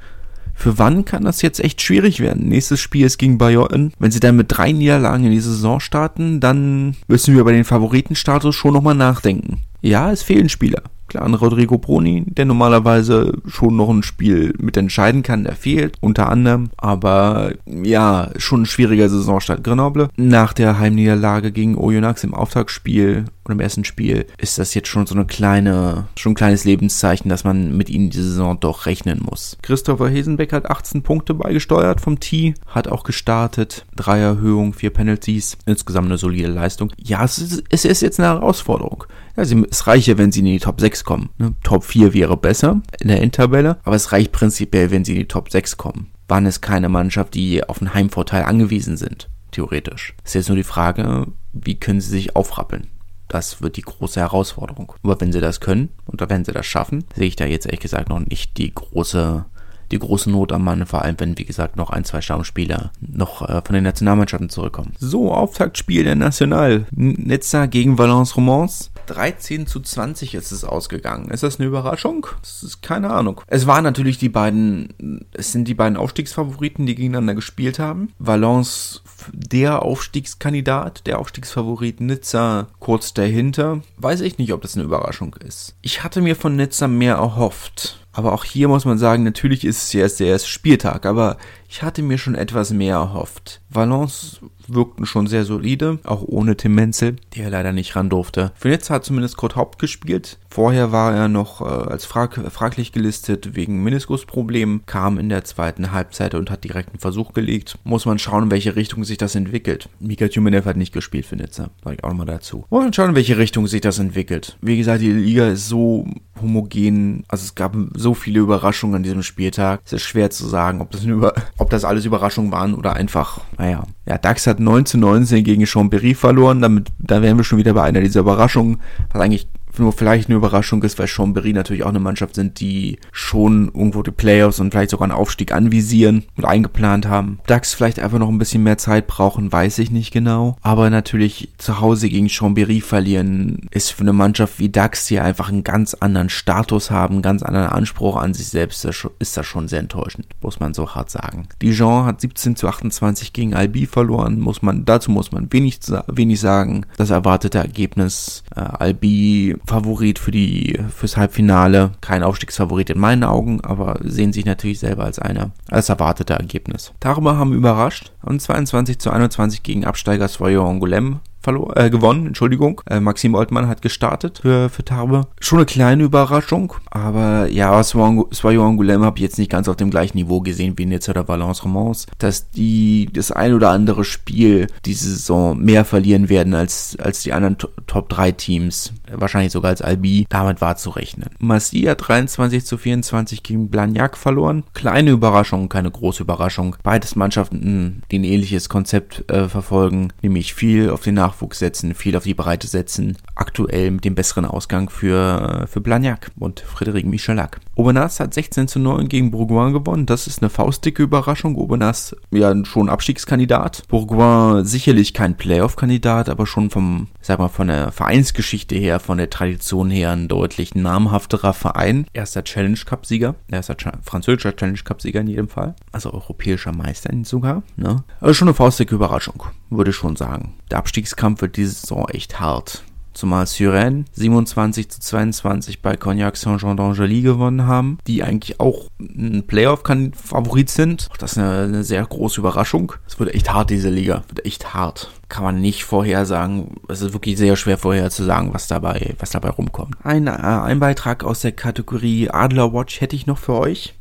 Für 0.60 0.78
wann 0.78 1.06
kann 1.06 1.24
das 1.24 1.40
jetzt 1.40 1.58
echt 1.58 1.80
schwierig 1.80 2.20
werden? 2.20 2.46
Nächstes 2.46 2.80
Spiel 2.80 3.06
ist 3.06 3.16
gegen 3.16 3.38
Bayern. 3.38 3.94
Wenn 3.98 4.10
sie 4.10 4.20
dann 4.20 4.36
mit 4.36 4.48
drei 4.50 4.72
Niederlagen 4.72 5.24
in 5.24 5.30
die 5.30 5.40
Saison 5.40 5.80
starten, 5.80 6.38
dann 6.38 6.96
müssen 7.08 7.32
wir 7.32 7.40
über 7.40 7.52
den 7.52 7.64
Favoritenstatus 7.64 8.54
schon 8.54 8.74
nochmal 8.74 8.94
nachdenken. 8.94 9.62
Ja, 9.80 10.12
es 10.12 10.22
fehlen 10.22 10.50
Spieler. 10.50 10.82
Klar, 11.10 11.24
an 11.24 11.34
Rodrigo 11.34 11.76
Bruni, 11.76 12.24
der 12.24 12.44
normalerweise 12.44 13.32
schon 13.48 13.74
noch 13.74 13.90
ein 13.90 14.04
Spiel 14.04 14.54
mit 14.58 14.76
entscheiden 14.76 15.24
kann, 15.24 15.42
der 15.42 15.56
fehlt, 15.56 15.96
unter 16.00 16.28
anderem. 16.28 16.70
Aber 16.76 17.52
ja, 17.66 18.30
schon 18.36 18.62
ein 18.62 18.66
schwieriger 18.66 19.08
Saisonstart 19.08 19.64
Grenoble. 19.64 20.08
Nach 20.16 20.52
der 20.52 20.78
Heimniederlage 20.78 21.50
gegen 21.50 21.76
Oyonnax 21.76 22.22
im 22.22 22.32
Auftaktspiel 22.32 23.24
und 23.42 23.52
im 23.52 23.60
ersten 23.60 23.84
Spiel 23.84 24.26
ist 24.38 24.58
das 24.58 24.72
jetzt 24.74 24.86
schon 24.86 25.06
so 25.06 25.16
eine 25.16 25.24
kleine, 25.24 26.06
schon 26.16 26.32
ein 26.32 26.36
kleines 26.36 26.64
Lebenszeichen, 26.64 27.28
dass 27.28 27.42
man 27.42 27.76
mit 27.76 27.90
ihnen 27.90 28.10
die 28.10 28.22
Saison 28.22 28.60
doch 28.60 28.86
rechnen 28.86 29.20
muss. 29.20 29.58
Christopher 29.62 30.08
Hesenbeck 30.08 30.52
hat 30.52 30.70
18 30.70 31.02
Punkte 31.02 31.34
beigesteuert 31.34 32.00
vom 32.00 32.20
Tee, 32.20 32.54
hat 32.66 32.86
auch 32.86 33.02
gestartet. 33.02 33.84
Drei 33.96 34.20
Erhöhungen, 34.20 34.74
vier 34.74 34.90
Penalties. 34.90 35.58
Insgesamt 35.66 36.06
eine 36.06 36.18
solide 36.18 36.48
Leistung. 36.48 36.92
Ja, 36.96 37.24
es 37.24 37.38
ist, 37.38 37.64
es 37.68 37.84
ist 37.84 38.02
jetzt 38.02 38.20
eine 38.20 38.28
Herausforderung. 38.28 39.06
Ja, 39.36 39.42
es 39.42 39.86
reiche, 39.86 40.18
wenn 40.18 40.32
sie 40.32 40.40
in 40.40 40.46
die 40.46 40.58
Top 40.58 40.80
6 40.80 41.04
kommen. 41.04 41.30
Ne? 41.38 41.54
Top 41.62 41.84
4 41.84 42.14
wäre 42.14 42.36
besser 42.36 42.80
in 43.00 43.08
der 43.08 43.22
Endtabelle, 43.22 43.78
aber 43.84 43.96
es 43.96 44.12
reicht 44.12 44.32
prinzipiell, 44.32 44.90
wenn 44.90 45.04
sie 45.04 45.12
in 45.12 45.18
die 45.20 45.28
Top 45.28 45.50
6 45.50 45.76
kommen. 45.76 46.10
Wann 46.28 46.46
ist 46.46 46.60
keine 46.60 46.88
Mannschaft, 46.88 47.34
die 47.34 47.64
auf 47.64 47.80
einen 47.80 47.94
Heimvorteil 47.94 48.44
angewiesen 48.44 48.96
sind, 48.96 49.28
theoretisch. 49.50 50.14
Ist 50.24 50.34
jetzt 50.34 50.48
nur 50.48 50.56
die 50.56 50.62
Frage, 50.62 51.26
wie 51.52 51.78
können 51.78 52.00
sie 52.00 52.10
sich 52.10 52.36
aufrappeln? 52.36 52.86
Das 53.28 53.62
wird 53.62 53.76
die 53.76 53.82
große 53.82 54.18
Herausforderung. 54.18 54.92
Aber 55.02 55.20
wenn 55.20 55.32
sie 55.32 55.40
das 55.40 55.60
können 55.60 55.90
und 56.06 56.20
wenn 56.28 56.44
sie 56.44 56.52
das 56.52 56.66
schaffen, 56.66 57.04
sehe 57.14 57.28
ich 57.28 57.36
da 57.36 57.46
jetzt 57.46 57.66
ehrlich 57.66 57.80
gesagt 57.80 58.08
noch 58.08 58.20
nicht 58.20 58.58
die 58.58 58.74
große 58.74 59.44
die 59.90 59.98
große 59.98 60.30
Not 60.30 60.52
am 60.52 60.64
Mann, 60.64 60.86
vor 60.86 61.02
allem 61.02 61.16
wenn, 61.18 61.36
wie 61.38 61.44
gesagt, 61.44 61.76
noch 61.76 61.90
ein, 61.90 62.04
zwei 62.04 62.20
Stammspieler 62.20 62.92
noch 63.00 63.42
äh, 63.48 63.60
von 63.64 63.74
den 63.74 63.84
Nationalmannschaften 63.84 64.48
zurückkommen. 64.48 64.94
So, 64.98 65.32
Auftaktspiel 65.32 66.04
der 66.04 66.14
National. 66.14 66.86
Nizza 66.92 67.66
gegen 67.66 67.98
Valence 67.98 68.36
Romans. 68.36 68.89
13 69.10 69.66
zu 69.66 69.80
20 69.80 70.34
ist 70.34 70.52
es 70.52 70.64
ausgegangen. 70.64 71.30
Ist 71.30 71.42
das 71.42 71.58
eine 71.58 71.66
Überraschung? 71.66 72.26
Das 72.40 72.62
ist 72.62 72.80
keine 72.80 73.10
Ahnung. 73.10 73.40
Es 73.48 73.66
waren 73.66 73.82
natürlich 73.82 74.18
die 74.18 74.28
beiden, 74.28 75.26
es 75.32 75.50
sind 75.50 75.66
die 75.66 75.74
beiden 75.74 75.96
Aufstiegsfavoriten, 75.96 76.86
die 76.86 76.94
gegeneinander 76.94 77.34
gespielt 77.34 77.80
haben. 77.80 78.12
Valence 78.18 79.02
der 79.32 79.82
Aufstiegskandidat, 79.82 81.06
der 81.06 81.18
Aufstiegsfavorit 81.18 82.00
Nizza 82.00 82.68
kurz 82.78 83.12
dahinter. 83.12 83.82
Weiß 83.96 84.20
ich 84.20 84.38
nicht, 84.38 84.52
ob 84.52 84.62
das 84.62 84.76
eine 84.76 84.84
Überraschung 84.84 85.34
ist. 85.46 85.74
Ich 85.82 86.04
hatte 86.04 86.20
mir 86.20 86.36
von 86.36 86.54
Nizza 86.54 86.86
mehr 86.86 87.16
erhofft. 87.16 87.96
Aber 88.12 88.32
auch 88.32 88.44
hier 88.44 88.68
muss 88.68 88.84
man 88.84 88.98
sagen, 88.98 89.22
natürlich 89.22 89.64
ist 89.64 89.82
es 89.82 89.94
erst 89.94 90.20
der 90.20 90.28
erste 90.28 90.48
Spieltag, 90.48 91.06
aber 91.06 91.36
ich 91.68 91.82
hatte 91.82 92.02
mir 92.02 92.18
schon 92.18 92.34
etwas 92.34 92.70
mehr 92.70 92.96
erhofft. 92.96 93.60
Valence 93.70 94.40
wirkten 94.74 95.06
schon 95.06 95.26
sehr 95.26 95.44
solide, 95.44 95.98
auch 96.04 96.22
ohne 96.22 96.56
Tim 96.56 96.74
Menzel, 96.74 97.16
der 97.36 97.50
leider 97.50 97.72
nicht 97.72 97.96
ran 97.96 98.10
durfte. 98.10 98.52
Für 98.54 98.68
Nizza 98.68 98.94
hat 98.94 99.04
zumindest 99.04 99.36
Kurt 99.36 99.56
Haupt 99.56 99.78
gespielt. 99.78 100.38
Vorher 100.48 100.90
war 100.90 101.14
er 101.14 101.28
noch 101.28 101.60
äh, 101.60 101.64
als 101.64 102.04
frag 102.04 102.40
fraglich 102.50 102.92
gelistet 102.92 103.54
wegen 103.54 103.82
Meniskusproblemen, 103.84 104.82
kam 104.86 105.18
in 105.18 105.28
der 105.28 105.44
zweiten 105.44 105.92
Halbzeit 105.92 106.34
und 106.34 106.50
hat 106.50 106.64
direkt 106.64 106.90
einen 106.90 106.98
Versuch 106.98 107.32
gelegt. 107.32 107.78
Muss 107.84 108.04
man 108.04 108.18
schauen, 108.18 108.44
in 108.44 108.50
welche 108.50 108.74
Richtung 108.76 109.04
sich 109.04 109.18
das 109.18 109.34
entwickelt. 109.34 109.88
Mika 110.00 110.28
Tjumenev 110.28 110.66
hat 110.66 110.76
nicht 110.76 110.92
gespielt 110.92 111.26
für 111.26 111.36
Nizza, 111.36 111.70
sag 111.84 111.94
ich 111.94 112.04
auch 112.04 112.10
nochmal 112.10 112.26
dazu. 112.26 112.64
Muss 112.70 112.82
man 112.82 112.92
schauen, 112.92 113.10
in 113.10 113.16
welche 113.16 113.38
Richtung 113.38 113.66
sich 113.66 113.80
das 113.80 113.98
entwickelt. 113.98 114.56
Wie 114.60 114.76
gesagt, 114.76 115.02
die 115.02 115.12
Liga 115.12 115.48
ist 115.48 115.68
so 115.68 116.06
homogen, 116.40 117.24
also 117.28 117.44
es 117.44 117.54
gab 117.54 117.76
so 117.94 118.14
viele 118.14 118.40
Überraschungen 118.40 118.96
an 118.96 119.02
diesem 119.02 119.22
Spieltag. 119.22 119.80
Es 119.84 119.92
ist 119.92 120.02
schwer 120.02 120.30
zu 120.30 120.46
sagen, 120.46 120.80
ob 120.80 120.90
das, 120.90 121.04
über, 121.04 121.34
ob 121.58 121.70
das 121.70 121.84
alles 121.84 122.04
Überraschungen 122.04 122.52
waren 122.52 122.74
oder 122.74 122.94
einfach, 122.94 123.40
naja. 123.56 123.84
Ja, 124.10 124.18
DAX 124.18 124.48
hat 124.48 124.58
9 124.58 124.86
zu 124.86 124.98
19 124.98 125.44
gegen 125.44 125.62
Chambéry 125.62 126.16
verloren, 126.16 126.60
damit, 126.60 126.88
da 126.98 127.22
wären 127.22 127.36
wir 127.36 127.44
schon 127.44 127.58
wieder 127.58 127.74
bei 127.74 127.84
einer 127.84 128.00
dieser 128.00 128.18
Überraschungen, 128.18 128.80
was 129.12 129.22
eigentlich 129.22 129.46
nur 129.80 129.92
vielleicht 129.92 130.28
eine 130.28 130.36
Überraschung 130.36 130.82
ist, 130.82 130.98
weil 130.98 131.06
Chambéry 131.06 131.52
natürlich 131.52 131.82
auch 131.82 131.88
eine 131.88 132.00
Mannschaft 132.00 132.34
sind, 132.34 132.60
die 132.60 132.98
schon 133.12 133.66
irgendwo 133.74 134.02
die 134.02 134.10
Playoffs 134.10 134.60
und 134.60 134.70
vielleicht 134.70 134.90
sogar 134.90 135.08
einen 135.08 135.18
Aufstieg 135.18 135.52
anvisieren 135.52 136.24
und 136.36 136.44
eingeplant 136.44 137.08
haben. 137.08 137.40
DAX 137.46 137.74
vielleicht 137.74 137.98
einfach 137.98 138.18
noch 138.18 138.28
ein 138.28 138.38
bisschen 138.38 138.62
mehr 138.62 138.78
Zeit 138.78 139.06
brauchen, 139.06 139.50
weiß 139.50 139.78
ich 139.78 139.90
nicht 139.90 140.12
genau. 140.12 140.56
Aber 140.62 140.90
natürlich 140.90 141.48
zu 141.58 141.80
Hause 141.80 142.08
gegen 142.08 142.26
Chambéry 142.26 142.82
verlieren 142.82 143.68
ist 143.70 143.90
für 143.90 144.02
eine 144.02 144.12
Mannschaft 144.12 144.58
wie 144.58 144.68
DAX, 144.68 145.06
die 145.06 145.20
einfach 145.20 145.48
einen 145.48 145.64
ganz 145.64 145.94
anderen 145.94 146.28
Status 146.28 146.90
haben, 146.90 147.14
einen 147.14 147.22
ganz 147.22 147.42
anderen 147.42 147.68
Anspruch 147.68 148.16
an 148.16 148.34
sich 148.34 148.48
selbst, 148.48 148.84
ist 148.84 149.36
das 149.36 149.46
schon 149.46 149.68
sehr 149.68 149.80
enttäuschend, 149.80 150.26
muss 150.40 150.60
man 150.60 150.74
so 150.74 150.94
hart 150.94 151.10
sagen. 151.10 151.48
Dijon 151.62 152.04
hat 152.04 152.20
17 152.20 152.56
zu 152.56 152.68
28 152.68 153.32
gegen 153.32 153.54
Albi 153.54 153.86
verloren, 153.86 154.40
muss 154.40 154.62
man, 154.62 154.84
dazu 154.84 155.10
muss 155.10 155.32
man 155.32 155.52
wenig, 155.52 155.80
wenig 156.06 156.40
sagen. 156.40 156.86
Das 156.96 157.10
erwartete 157.10 157.58
Ergebnis, 157.58 158.42
äh, 158.54 158.60
Albi 158.60 159.56
Favorit 159.70 160.18
für 160.18 160.32
die 160.32 160.78
fürs 160.94 161.16
Halbfinale. 161.16 161.92
Kein 162.00 162.24
Aufstiegsfavorit 162.24 162.90
in 162.90 162.98
meinen 162.98 163.22
Augen, 163.22 163.60
aber 163.62 164.00
sehen 164.02 164.32
sich 164.32 164.44
natürlich 164.44 164.80
selber 164.80 165.04
als 165.04 165.20
einer 165.20 165.52
als 165.70 165.88
erwartete 165.88 166.34
Ergebnis. 166.34 166.92
Tarma 166.98 167.36
haben 167.36 167.52
überrascht 167.52 168.12
und 168.22 168.42
22 168.42 168.98
zu 168.98 169.10
21 169.10 169.62
gegen 169.62 169.84
Absteiger 169.84 170.26
Svoyo 170.26 170.68
Angoulême 170.68 171.18
verloren, 171.40 171.72
äh, 171.76 171.90
gewonnen, 171.90 172.26
Entschuldigung. 172.26 172.80
Äh, 172.88 173.00
Maxim 173.00 173.34
Oltmann 173.34 173.68
hat 173.68 173.82
gestartet 173.82 174.40
für, 174.42 174.68
für 174.68 174.84
Tarbe. 174.84 175.26
Schon 175.40 175.58
eine 175.58 175.66
kleine 175.66 176.04
Überraschung, 176.04 176.74
aber 176.90 177.48
ja, 177.48 177.82
Swayo 177.82 178.66
Angoulême 178.66 179.04
habe 179.04 179.18
ich 179.18 179.22
jetzt 179.22 179.38
nicht 179.38 179.50
ganz 179.50 179.68
auf 179.68 179.76
dem 179.76 179.90
gleichen 179.90 180.16
Niveau 180.16 180.40
gesehen 180.40 180.74
wie 180.76 180.86
Nizza 180.86 181.12
oder 181.12 181.28
Valence 181.28 181.64
Romans, 181.64 182.06
dass 182.18 182.50
die 182.50 183.08
das 183.12 183.32
ein 183.32 183.54
oder 183.54 183.70
andere 183.70 184.04
Spiel 184.04 184.66
diese 184.84 185.08
Saison 185.10 185.58
mehr 185.58 185.84
verlieren 185.84 186.28
werden 186.28 186.54
als, 186.54 186.96
als 187.00 187.22
die 187.22 187.32
anderen 187.32 187.56
Top 187.86 188.08
3 188.08 188.32
Teams, 188.32 188.92
wahrscheinlich 189.10 189.52
sogar 189.52 189.70
als 189.70 189.82
Albi, 189.82 190.26
damit 190.28 190.60
war 190.60 190.76
zu 190.76 190.90
rechnen. 190.90 191.30
Massia 191.38 191.94
23 191.94 192.64
zu 192.64 192.78
24 192.78 193.42
gegen 193.42 193.68
Blagnac 193.68 194.16
verloren. 194.16 194.64
Kleine 194.74 195.10
Überraschung, 195.10 195.68
keine 195.68 195.90
große 195.90 196.22
Überraschung. 196.22 196.76
Beides 196.82 197.16
Mannschaften, 197.16 198.02
die 198.10 198.18
ein 198.18 198.24
ähnliches 198.24 198.68
Konzept 198.68 199.30
äh, 199.30 199.48
verfolgen, 199.48 200.12
nämlich 200.22 200.54
viel 200.54 200.90
auf 200.90 201.02
den 201.02 201.14
Nach 201.14 201.29
Nachwuchs 201.30 201.60
setzen, 201.60 201.94
viel 201.94 202.16
auf 202.16 202.24
die 202.24 202.34
Breite 202.34 202.66
setzen. 202.66 203.16
Aktuell 203.34 203.90
mit 203.92 204.04
dem 204.04 204.14
besseren 204.14 204.44
Ausgang 204.44 204.90
für, 204.90 205.66
für 205.70 205.80
Blagnac 205.80 206.30
und 206.38 206.62
Frédéric 206.62 207.06
Michelac. 207.06 207.60
Aubenas 207.76 208.20
hat 208.20 208.34
16 208.34 208.68
zu 208.68 208.78
9 208.78 209.08
gegen 209.08 209.30
Bourgoin 209.30 209.72
gewonnen. 209.72 210.06
Das 210.06 210.26
ist 210.26 210.42
eine 210.42 210.50
faustdicke 210.50 211.02
Überraschung. 211.02 211.56
Aubenas 211.56 212.16
ja 212.30 212.52
schon 212.64 212.88
Abstiegskandidat. 212.88 213.84
Bourgoin 213.88 214.64
sicherlich 214.64 215.14
kein 215.14 215.36
Playoff-Kandidat, 215.36 216.28
aber 216.28 216.46
schon 216.46 216.70
vom, 216.70 217.08
sag 217.20 217.38
mal, 217.38 217.48
von 217.48 217.68
der 217.68 217.92
Vereinsgeschichte 217.92 218.74
her, 218.74 219.00
von 219.00 219.18
der 219.18 219.30
Tradition 219.30 219.90
her 219.90 220.10
ein 220.10 220.28
deutlich 220.28 220.74
namhafterer 220.74 221.52
Verein. 221.52 222.06
Erster 222.12 222.44
Challenge 222.44 222.78
Cup-Sieger. 222.84 223.36
Erster 223.50 223.76
französischer 224.02 224.56
Challenge 224.56 224.80
Cup-Sieger 224.82 225.20
in 225.20 225.28
jedem 225.28 225.48
Fall. 225.48 225.74
Also 225.92 226.12
europäischer 226.12 226.72
Meister 226.72 227.10
sogar. 227.24 227.62
Ne? 227.76 228.02
Also 228.20 228.34
schon 228.34 228.48
eine 228.48 228.54
faustdicke 228.54 228.94
Überraschung, 228.94 229.42
würde 229.70 229.90
ich 229.90 229.96
schon 229.96 230.16
sagen. 230.16 230.54
Der 230.70 230.78
Abstiegskampf 230.78 231.19
Abstiegskampf 231.20 231.42
wird 231.42 231.56
diese 231.56 231.72
Saison 231.72 232.08
echt 232.08 232.40
hart. 232.40 232.82
Zumal 233.12 233.46
Suren 233.46 234.06
27 234.12 234.88
zu 234.88 235.00
22 235.00 235.82
bei 235.82 235.96
Cognac 235.96 236.36
Saint-Jean 236.36 236.78
d'Angely 236.78 237.22
gewonnen 237.22 237.66
haben, 237.66 237.98
die 238.06 238.22
eigentlich 238.22 238.60
auch 238.60 238.86
ein 238.98 239.44
Playoff-Favorit 239.46 240.70
sind. 240.70 241.08
Das 241.18 241.32
ist 241.32 241.38
eine, 241.38 241.64
eine, 241.64 241.84
sehr 241.84 242.06
große 242.06 242.40
Überraschung. 242.40 242.92
Es 243.06 243.18
wird 243.18 243.34
echt 243.34 243.52
hart, 243.52 243.70
diese 243.70 243.90
Liga. 243.90 244.22
Wird 244.28 244.46
echt 244.46 244.72
hart. 244.72 245.10
Kann 245.28 245.44
man 245.44 245.60
nicht 245.60 245.84
vorhersagen. 245.84 246.76
Es 246.88 247.02
ist 247.02 247.12
wirklich 247.12 247.36
sehr 247.36 247.56
schwer 247.56 247.76
vorherzusagen, 247.76 248.54
was 248.54 248.68
dabei, 248.68 249.14
was 249.18 249.30
dabei 249.30 249.50
rumkommt. 249.50 249.96
Ein, 250.02 250.28
äh, 250.28 250.30
ein 250.30 250.80
Beitrag 250.80 251.24
aus 251.24 251.40
der 251.40 251.52
Kategorie 251.52 252.30
Adler 252.30 252.72
Watch 252.72 253.00
hätte 253.00 253.16
ich 253.16 253.26
noch 253.26 253.38
für 253.38 253.54
euch. 253.54 253.94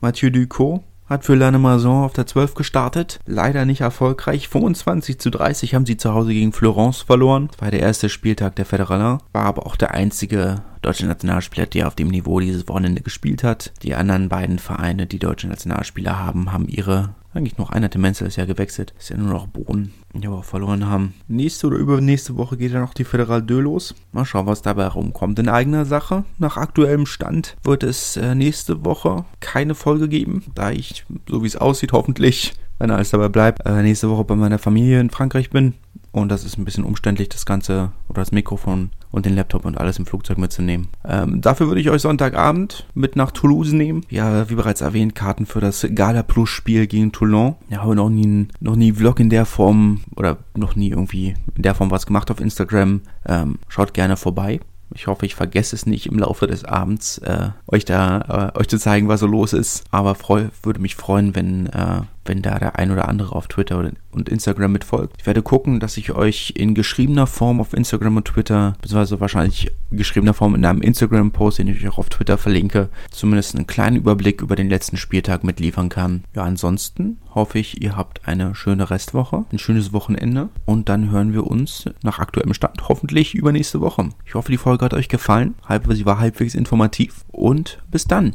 Mathieu 0.00 0.30
Ducot 0.30 0.82
hat 1.10 1.24
für 1.24 1.34
Lannemezan 1.34 2.04
auf 2.04 2.12
der 2.12 2.26
12 2.26 2.54
gestartet. 2.54 3.18
Leider 3.26 3.64
nicht 3.64 3.82
erfolgreich. 3.82 4.48
25 4.48 5.18
zu 5.18 5.30
30 5.30 5.74
haben 5.74 5.84
sie 5.84 5.96
zu 5.96 6.14
Hause 6.14 6.32
gegen 6.32 6.52
Florence 6.52 7.02
verloren. 7.02 7.48
Das 7.50 7.60
war 7.60 7.70
der 7.70 7.80
erste 7.80 8.08
Spieltag 8.08 8.56
der 8.56 8.64
Federalin. 8.64 9.18
War 9.32 9.44
aber 9.44 9.66
auch 9.66 9.76
der 9.76 9.92
einzige 9.92 10.62
deutsche 10.82 11.06
Nationalspieler, 11.06 11.66
der 11.66 11.88
auf 11.88 11.94
dem 11.94 12.08
Niveau 12.08 12.40
dieses 12.40 12.68
Wochenende 12.68 13.02
gespielt 13.02 13.44
hat. 13.44 13.72
Die 13.82 13.94
anderen 13.94 14.28
beiden 14.28 14.58
Vereine, 14.58 15.06
die 15.06 15.18
deutsche 15.18 15.48
Nationalspieler 15.48 16.18
haben, 16.18 16.52
haben 16.52 16.68
ihre 16.68 17.10
eigentlich 17.32 17.58
noch 17.58 17.70
einer, 17.70 17.88
der 17.88 18.00
Menzel 18.00 18.26
ist 18.26 18.36
ja 18.36 18.44
gewechselt. 18.44 18.92
Ist 18.98 19.10
ja 19.10 19.16
nur 19.16 19.32
noch 19.32 19.46
Boden, 19.46 19.92
die 20.12 20.26
aber 20.26 20.38
auch 20.38 20.44
verloren 20.44 20.86
haben. 20.86 21.14
Nächste 21.28 21.68
oder 21.68 21.76
übernächste 21.76 22.36
Woche 22.36 22.56
geht 22.56 22.72
ja 22.72 22.80
noch 22.80 22.94
die 22.94 23.04
Federal 23.04 23.46
2 23.46 23.54
los. 23.54 23.94
Mal 24.12 24.24
schauen, 24.24 24.46
was 24.46 24.62
dabei 24.62 24.86
rumkommt. 24.86 25.38
In 25.38 25.48
eigener 25.48 25.84
Sache, 25.84 26.24
nach 26.38 26.56
aktuellem 26.56 27.06
Stand, 27.06 27.56
wird 27.62 27.82
es 27.82 28.16
äh, 28.16 28.34
nächste 28.34 28.84
Woche 28.84 29.24
keine 29.38 29.74
Folge 29.74 30.08
geben, 30.08 30.44
da 30.54 30.70
ich, 30.70 31.04
so 31.28 31.42
wie 31.42 31.46
es 31.46 31.56
aussieht, 31.56 31.92
hoffentlich, 31.92 32.54
wenn 32.78 32.90
alles 32.90 33.10
dabei 33.10 33.28
bleibt, 33.28 33.64
äh, 33.64 33.82
nächste 33.82 34.10
Woche 34.10 34.24
bei 34.24 34.34
meiner 34.34 34.58
Familie 34.58 35.00
in 35.00 35.10
Frankreich 35.10 35.50
bin. 35.50 35.74
Und 36.12 36.28
das 36.28 36.44
ist 36.44 36.58
ein 36.58 36.64
bisschen 36.64 36.84
umständlich, 36.84 37.28
das 37.28 37.46
Ganze 37.46 37.92
oder 38.08 38.20
das 38.20 38.32
Mikrofon 38.32 38.90
und 39.12 39.26
den 39.26 39.34
Laptop 39.36 39.64
und 39.64 39.78
alles 39.78 39.98
im 39.98 40.06
Flugzeug 40.06 40.38
mitzunehmen. 40.38 40.88
Ähm, 41.04 41.40
dafür 41.40 41.68
würde 41.68 41.80
ich 41.80 41.90
euch 41.90 42.02
Sonntagabend 42.02 42.86
mit 42.94 43.16
nach 43.16 43.30
Toulouse 43.30 43.72
nehmen. 43.72 44.04
Ja, 44.10 44.48
wie 44.50 44.54
bereits 44.54 44.80
erwähnt, 44.80 45.14
Karten 45.14 45.46
für 45.46 45.60
das 45.60 45.86
Gala 45.94 46.22
Plus 46.22 46.48
Spiel 46.48 46.86
gegen 46.86 47.12
Toulon. 47.12 47.54
Ja, 47.68 47.82
habe 47.82 47.94
noch 47.94 48.10
nie, 48.10 48.48
noch 48.60 48.76
nie 48.76 48.92
Vlog 48.92 49.20
in 49.20 49.30
der 49.30 49.46
Form 49.46 50.00
oder 50.16 50.38
noch 50.56 50.74
nie 50.74 50.90
irgendwie 50.90 51.34
in 51.54 51.62
der 51.62 51.74
Form 51.74 51.90
was 51.90 52.06
gemacht 52.06 52.30
auf 52.30 52.40
Instagram. 52.40 53.02
Ähm, 53.26 53.58
schaut 53.68 53.94
gerne 53.94 54.16
vorbei. 54.16 54.60
Ich 54.92 55.06
hoffe, 55.06 55.24
ich 55.24 55.36
vergesse 55.36 55.76
es 55.76 55.86
nicht 55.86 56.06
im 56.06 56.18
Laufe 56.18 56.48
des 56.48 56.64
Abends, 56.64 57.18
äh, 57.18 57.50
euch 57.68 57.84
da, 57.84 58.52
äh, 58.54 58.58
euch 58.58 58.68
zu 58.68 58.78
zeigen, 58.78 59.06
was 59.06 59.20
so 59.20 59.26
los 59.26 59.52
ist. 59.52 59.84
Aber 59.92 60.16
freu, 60.16 60.48
würde 60.64 60.80
mich 60.80 60.96
freuen, 60.96 61.36
wenn, 61.36 61.66
äh, 61.66 62.02
wenn 62.30 62.42
da 62.42 62.60
der 62.60 62.78
ein 62.78 62.92
oder 62.92 63.08
andere 63.08 63.34
auf 63.34 63.48
Twitter 63.48 63.90
und 64.12 64.28
Instagram 64.28 64.70
mitfolgt. 64.70 65.16
Ich 65.18 65.26
werde 65.26 65.42
gucken, 65.42 65.80
dass 65.80 65.96
ich 65.96 66.12
euch 66.12 66.52
in 66.56 66.76
geschriebener 66.76 67.26
Form 67.26 67.60
auf 67.60 67.74
Instagram 67.74 68.18
und 68.18 68.24
Twitter, 68.24 68.76
beziehungsweise 68.80 69.18
wahrscheinlich 69.18 69.72
geschriebener 69.90 70.32
Form 70.32 70.54
in 70.54 70.64
einem 70.64 70.80
Instagram-Post, 70.80 71.58
den 71.58 71.66
ich 71.66 71.82
euch 71.82 71.92
auch 71.92 71.98
auf 71.98 72.08
Twitter 72.08 72.38
verlinke, 72.38 72.88
zumindest 73.10 73.56
einen 73.56 73.66
kleinen 73.66 73.96
Überblick 73.96 74.42
über 74.42 74.54
den 74.54 74.68
letzten 74.68 74.96
Spieltag 74.96 75.42
mitliefern 75.42 75.88
kann. 75.88 76.22
Ja, 76.32 76.44
ansonsten 76.44 77.18
hoffe 77.34 77.58
ich, 77.58 77.82
ihr 77.82 77.96
habt 77.96 78.28
eine 78.28 78.54
schöne 78.54 78.90
Restwoche, 78.90 79.44
ein 79.50 79.58
schönes 79.58 79.92
Wochenende 79.92 80.50
und 80.66 80.88
dann 80.88 81.10
hören 81.10 81.32
wir 81.32 81.48
uns 81.48 81.86
nach 82.04 82.20
aktuellem 82.20 82.54
Stand 82.54 82.88
hoffentlich 82.88 83.34
übernächste 83.34 83.80
Woche. 83.80 84.10
Ich 84.24 84.34
hoffe, 84.34 84.52
die 84.52 84.56
Folge 84.56 84.84
hat 84.84 84.94
euch 84.94 85.08
gefallen. 85.08 85.56
Sie 85.90 86.06
war 86.06 86.20
halbwegs 86.20 86.54
informativ 86.54 87.24
und 87.32 87.82
bis 87.90 88.04
dann. 88.04 88.34